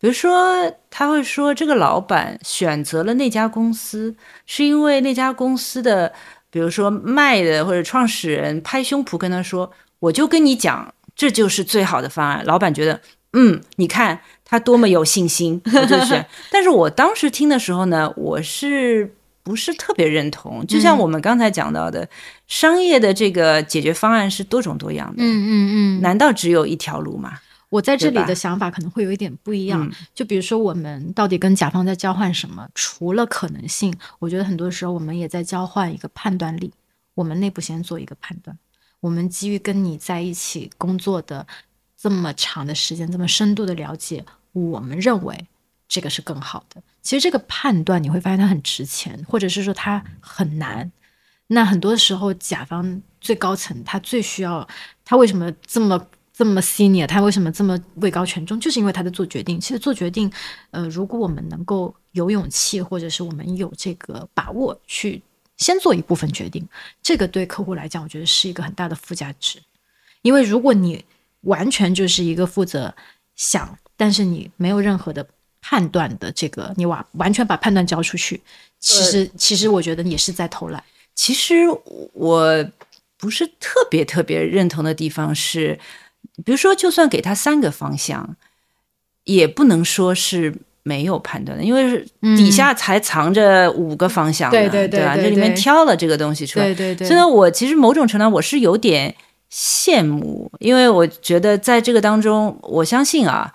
[0.00, 4.16] 比如说他会说这个老板选择了那家公司，
[4.46, 6.12] 是因为那家公司的，
[6.50, 10.92] 比如说卖的或者创始人拍胸脯跟他说，我就跟你讲。
[11.16, 12.42] 这就是最好的方案。
[12.46, 12.98] 老板觉得，
[13.34, 16.26] 嗯，你看他多么有信心，我就选。
[16.50, 19.12] 但是我当时听的时候呢，我是
[19.42, 20.64] 不是特别认同？
[20.66, 22.08] 就像我们刚才讲到的，
[22.46, 25.16] 商业的这个解决方案是多种多样的。
[25.18, 25.50] 嗯嗯
[25.98, 27.32] 嗯，难道只有一条路吗？
[27.70, 29.90] 我在这里的想法可能会有一点不一样。
[30.14, 32.68] 就比如说，我们到底跟甲方在交换什么？
[32.74, 36.72] 除了可能性，我觉得很多时候我们也在交换一个判断力。
[37.14, 38.58] 我们内部先做一个判断。
[39.00, 41.46] 我们基于跟你在一起工作的
[41.96, 45.46] 这么长的时间，这么深度的了解，我们认为
[45.88, 46.82] 这个是更好的。
[47.00, 50.90] 其实这个判断你会发现它很值钱，或者是说它很难。
[51.46, 54.66] 那很多时候，甲方最高层他最需要，
[55.04, 57.06] 他为什么这么这么 senior？
[57.06, 58.58] 他为什么这么位高权重？
[58.58, 59.60] 就是因为他在做决定。
[59.60, 60.30] 其实做决定，
[60.70, 65.22] 呃，如果我们能够有勇气，或者是我们有这个把握去
[65.58, 66.66] 先做一部分决定，
[67.02, 69.58] 这个对客户来讲，我觉得是一个很大的附加值。
[70.22, 71.04] 因为如果你
[71.42, 72.94] 完全就是一个负责
[73.36, 75.26] 想，但是你没有任何的
[75.60, 78.40] 判断的这个，你完完全把判断交出去，
[78.78, 80.82] 其实其实我觉得也是在偷懒。
[81.14, 81.64] 其实
[82.14, 82.70] 我
[83.18, 85.78] 不是特别特别认同的地方是，
[86.44, 88.36] 比如说，就算给他三个方向，
[89.24, 92.04] 也不能说是没有判断的，因为
[92.36, 95.16] 底下才藏着五个方向，对对对吧？
[95.16, 97.06] 这里面挑了这个东西出来，对对对。
[97.06, 99.14] 所以呢，我其实某种程度上我是有点
[99.52, 103.52] 羡慕，因为我觉得在这个当中，我相信啊，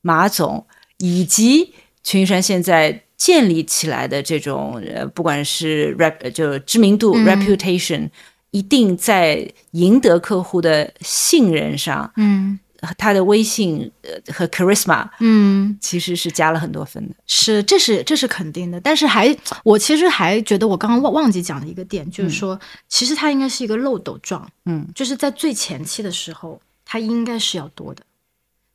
[0.00, 0.66] 马总
[0.98, 3.02] 以及群山现在。
[3.22, 8.08] 建立起来的这种呃，不管是 rep 就知名度 reputation，
[8.52, 12.58] 一定在赢得客户的信任上，嗯，
[12.96, 17.14] 他的威信呃和 charisma，嗯，其实是加了很多分的。
[17.26, 18.80] 是，这是这是肯定的。
[18.80, 22.58] 但是还，我其实还觉得我刚刚忘忘记讲的一个点，就是说，
[22.88, 28.02] 其实它应该是一个漏斗状，嗯，就是在最前期的时候，它应该是要多的，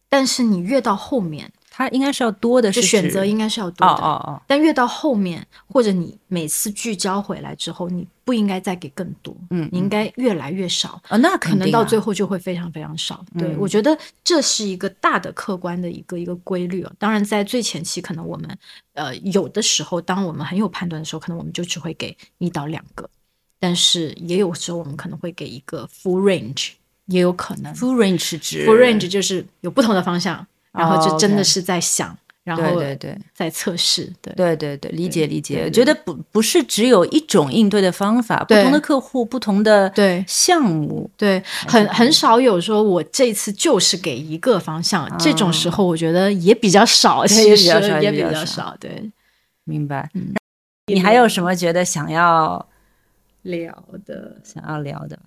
[0.09, 1.51] 但是你越到后面。
[1.77, 3.93] 它应该是要多的，是选择应该是要多的。
[3.93, 4.41] 哦哦哦！
[4.47, 11.15] 但越到后面，或者你每次聚焦回来之后，你不应该再给更多，嗯，你应该越来越少啊。
[11.17, 13.23] 那可能到最后就会非常非常少。
[13.37, 16.81] 对，我觉得这是一个大的客观的一个一个规律。
[16.81, 18.57] 哦当然，在最前期，可能我们
[18.93, 23.07] 呃有的时候，当我们很有判断的时候，可能我们就只会给一到两个，
[23.59, 26.71] 但是也有时候我们可能会给一个 full range，
[27.05, 30.43] 也有可能 full range 是指 full range 就是有不同的方向。
[30.71, 35.63] 然后就真的是在想，然后对对在测试，对对对对，理解理解。
[35.65, 47.65] 我觉得不不是只有一种应对的方法，不同的客户、不同的对项目，对很很少有说我这次就是给一个方向，这种时候我觉得也比较少，其实
[48.01, 48.75] 也比较少。
[48.79, 49.11] 对，
[49.63, 50.09] 明白。
[50.87, 52.65] 你还有什么觉得想要
[53.41, 54.39] 聊的？
[54.43, 55.19] 想要聊的？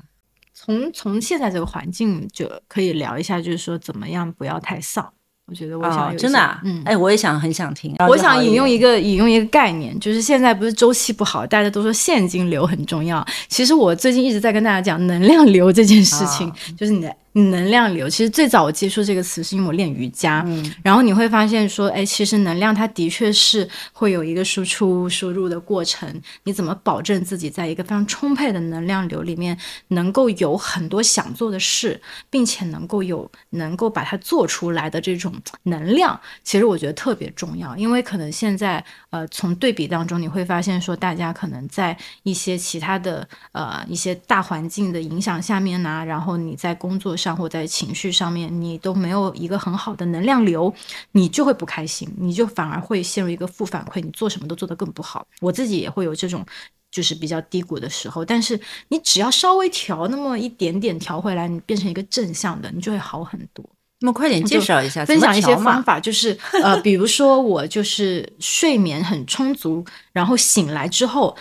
[0.55, 5.13] 从从现在这个环境就可以聊一下，就是说怎么样不要太丧。
[5.51, 7.93] 我觉得我想真的，啊嗯，哎，我也想很想听。
[8.09, 13.27] 我想引用一个引用一个概念，就是现在不是周期不好，大家都说现金流很重要。
[13.49, 17.13] 其实我最近一直在跟大家讲能量流这件事情，就是你的。
[17.33, 26.21] 能量流，其实最早我接触这个词是因为我练瑜伽，嗯，然后你会发现说，哎，其实能量它的确是会有一个输出输入的过程。
[26.43, 29.57] 你怎么保证自己在一个非常充沛的能量流里面，
[29.89, 35.33] 能够有很多想做的事，并且能够有能够把它做出来的这种
[35.63, 36.21] 能量？
[36.43, 47.17] 其实我觉得特别重要，因为可能现在呃，从对比当中你会发现说，大家可能在一些其他的呃一些大环境的影响下面呢，然后你在工作。
[47.21, 50.73] 上或在情绪上面，你都没有一个很好的能量流，
[51.13, 55.27] 你就会不开心，你就反而会陷入一个负反馈，你做什么都做得更不好。
[55.41, 56.45] 我自己也会有这种
[56.91, 63.65] 就是比较低谷的时候，但是你只要稍微调那么一点点调回来，你变成一个正向的，你就会好很多。
[64.03, 71.37] 那么快点介绍一下，分享一些方法，就是呃， 比如说我就是睡眠很充足，然后醒来之后，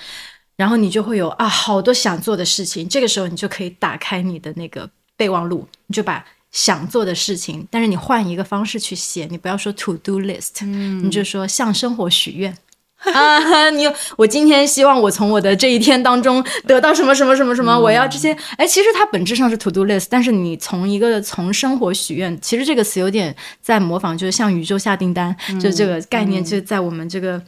[0.57, 4.89] 然后你就会有啊好多想做的事情，这个时候你就可以打开你的那个。
[5.19, 12.57] 备忘录，你就把想做的事情，但是你换一个方式去写，你不要说 to do list，你就说向生活许愿
[13.13, 13.69] 啊！
[13.71, 13.83] 你
[14.15, 18.35] 我今天希望我从我的这一天当中得到什么什么什么什么，我要这些。
[18.57, 27.41] 哎，其实它本质上是 to do list，但是你从一个从生活许愿，其实这个词有点在模仿，就是向宇宙下订单，就这个概念，就在我们这个。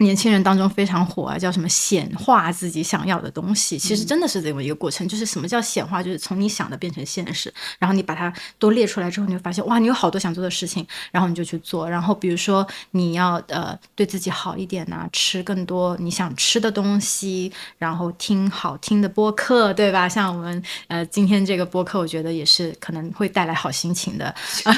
[0.00, 5.06] 年轻人当中非常火啊，叫什么显化自己想要的东西，其实真的是这么一个过程。
[5.06, 11.88] 就是什么叫显化，就是从你想的变成现实，然后你把它都列出来之后，你会发现哇，你有好多想做的事情，然后你就去做。
[11.88, 20.08] 然后比如说你要呃对自己好一点呐，吃更多你想吃的东西，然后听好听的播客，对吧？
[20.08, 24.34] 像我们呃今天这个播客，我觉得也是可能会带来好心情的。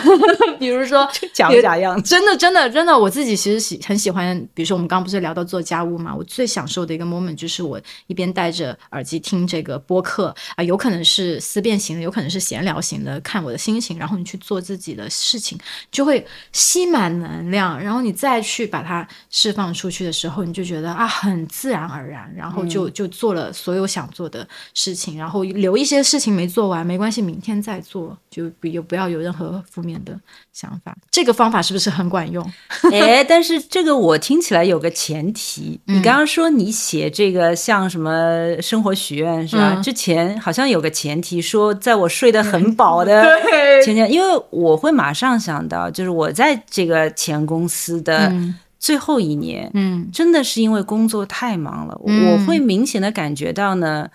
[0.58, 5.22] 比如说假不假样，真的真的真的，我自己其实喜很喜欢，比如说我们刚不是。
[5.22, 15.56] 聊到做家务嘛，我最享受的一个 moment 就是我一边戴着耳机听这个播客啊，有可能是思辨型的，有可能是闲聊型的，看我的心情，然后你去做自己的事情，
[15.92, 24.44] 就会吸满能量，然后你再去把它释放出去的时候，你就觉得啊，很自然而然，然后就就做了所有想做的
[24.74, 30.18] 事情，然后留一些事情没做完没关系，明天再做，就不有不要有任何负面的
[30.52, 30.96] 想法。
[31.12, 32.44] 这个方法是不是很管用？
[32.90, 39.74] 哎，但是这个我听起来有个前提，你刚刚说你写这个像什么生活许愿是吧？
[39.82, 43.24] 之前好像有个前提说，在我睡得很饱的
[43.84, 48.32] 前天，因为我会马上想到，就是我在这个前公司的
[48.78, 54.08] 最后一年，嗯，真的是因为工作太忙了，我会明显的感觉到呢，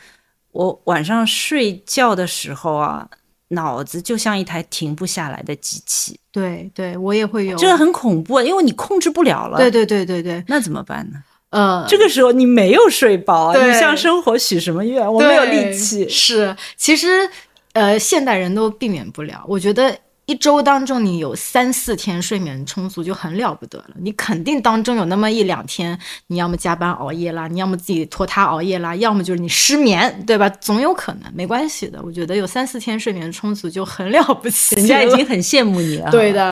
[0.53, 3.09] 我晚上睡觉的时候啊。
[3.49, 9.57] 脑子就像一台停不下来的机器，对对，我也会有，这个很恐怖，因为你控制不了了。
[9.57, 11.19] 对对对对对，那怎么办呢？
[11.49, 15.11] 呃，这个时候你没有睡饱，你向生活许什么愿？
[15.11, 16.07] 我没有力气。
[16.09, 17.29] 是，其实
[17.73, 19.97] 呃，现代人都避免不了，我觉得。
[20.27, 23.91] 一周当中，你有三四天睡眠充足就很了不得了。
[23.97, 25.97] 你肯定当中有那么一两天，
[26.27, 30.49] 你要么加班熬夜啦，你要么自己拖沓熬夜啦，要么就是你失眠，对吧？
[30.49, 32.01] 总有可能，没关系的。
[32.03, 36.11] 我觉得有三四天睡眠充足就很了不起，人家已经很羡慕你了。
[36.11, 36.51] 对的，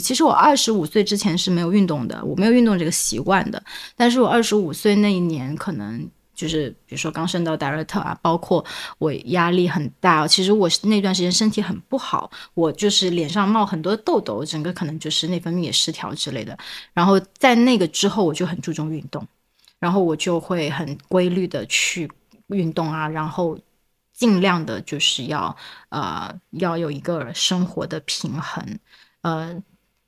[0.00, 3.62] 其实我二十五岁之前是没有运动的，我没有运动这个习惯的。
[3.94, 6.10] 但是我二十五岁那一年可能。
[6.36, 8.64] 就是比如说刚升到 director 啊，包括
[8.98, 16.56] 我压力很大，其实我那段时间身体很不好，我就是脸上冒很多痘痘，整个可能就是内分泌也失调之类的。
[16.92, 19.26] 然后在那个之后，我就很注重运动，
[19.80, 22.08] 然后我就会很规律的去
[22.48, 23.58] 运动啊，然后
[24.12, 25.56] 尽量的就是要
[25.88, 28.78] 呃要有一个生活的平衡，
[29.22, 29.62] 呃，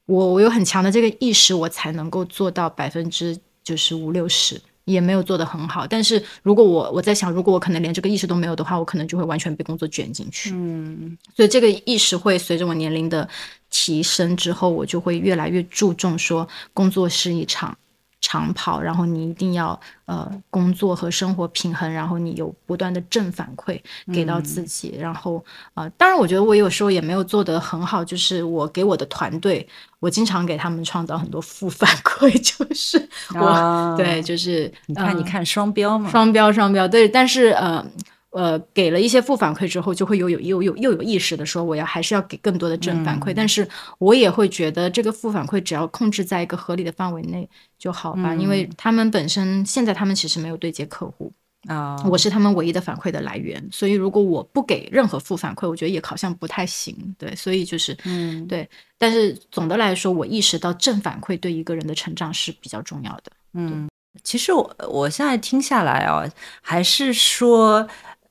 [0.05, 4.61] 我我有很强的这个意识，我才能够做到百分之就是五六十。
[4.89, 10.51] 也没有做得很好，但是如果我我在想，如果我可能连这个意识都没有的话，我可能就会完全被工作卷进去。
[10.55, 13.29] 嗯，所以这个意识会随着我年龄的
[13.71, 17.77] 提升之后，我就会越来越注重说，工作是一场。
[18.21, 23.81] 长跑，然后你一定要呃工作和生活平衡，然后你有不断的正反馈
[24.13, 29.67] 给到自己，然后啊，当然我觉得我有时候也没有做得很好，就是我给我的团队，
[30.01, 36.87] 我经常给他们创造很多负反馈， 就是我对，就是你看你看双标嘛，双标双标。
[36.89, 37.85] 对，但是呃。
[38.31, 43.33] 呃，给了一些负反馈之后，就会有有又有又有意识的说，我要还是要给更多的正反馈。
[43.35, 43.67] 但是
[43.99, 47.49] 我也会觉得，这个负反馈只要控制在一个合理的范围内
[47.79, 51.33] 就好吧，因为他们本身现在他们其实没有对接客户
[51.69, 53.67] 啊，我是他们唯一的反馈的来源。
[53.73, 56.95] 所以如果我不给任何负反馈，我觉得也好像不太行。
[57.17, 58.69] 对，所以就是嗯，对。
[58.99, 63.33] 但是总的来说，我意识到正反馈对一个人的成长是比较重要的。
[63.55, 63.89] 嗯，
[64.23, 66.31] 其实我我现在听下来啊，
[66.61, 67.89] 还是说。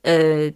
[0.08, 0.50] 呃，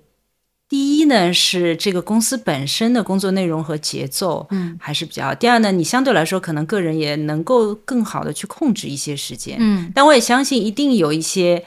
[0.69, 5.35] 第一呢是这个公司本身的工作内容和节奏，嗯，还是比较。
[5.35, 9.91] 第二呢，你相对来说可能个人也能够更好的去控制一些时间，嗯。
[9.93, 11.61] 但我也相信一定有一些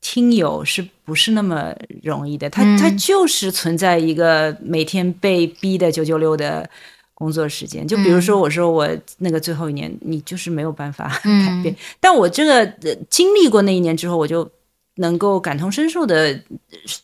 [0.00, 1.72] 听友是不是那么
[2.02, 2.50] 容易的？
[2.50, 6.68] 他他就是存在一个每天被逼的九九六的
[7.14, 7.86] 工作时间。
[7.86, 8.88] 就比如说，我说我
[9.18, 11.72] 那个最后一年，你就是没有办法改变。
[12.00, 12.66] 但我这个
[13.08, 14.50] 经历过那一年之后，我就。
[14.96, 16.42] 能够感同身受的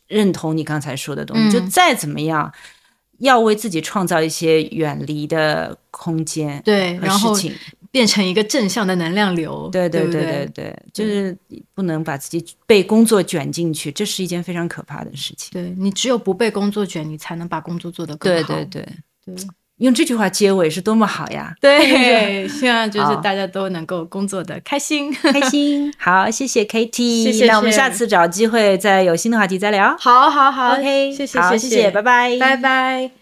[0.06, 2.52] 认同你刚才说的东西，就再怎么样，
[3.18, 7.34] 要为自己创造一些远离的空间，对，然后
[7.90, 11.36] 变成一个正向的能量流，对对对对对，就是
[11.74, 15.50] 不能把自己被工作卷进去，这是一件非常可怕的事情。
[15.52, 18.54] 对你只有不被工作卷，你才能把工作做得更好。
[18.54, 18.84] 对对
[19.24, 19.46] 对对。
[19.78, 21.54] 用这句话结尾是多么好呀！
[21.60, 25.92] 对， 希望就是大家都能够工作的开心，开心。
[25.98, 27.46] 好，谢谢 KT，谢谢。
[27.46, 29.96] 那我们下次找机会再有新的话题再聊。
[29.98, 33.17] 好，好，好，OK，谢谢，好，谢谢，拜拜，拜拜。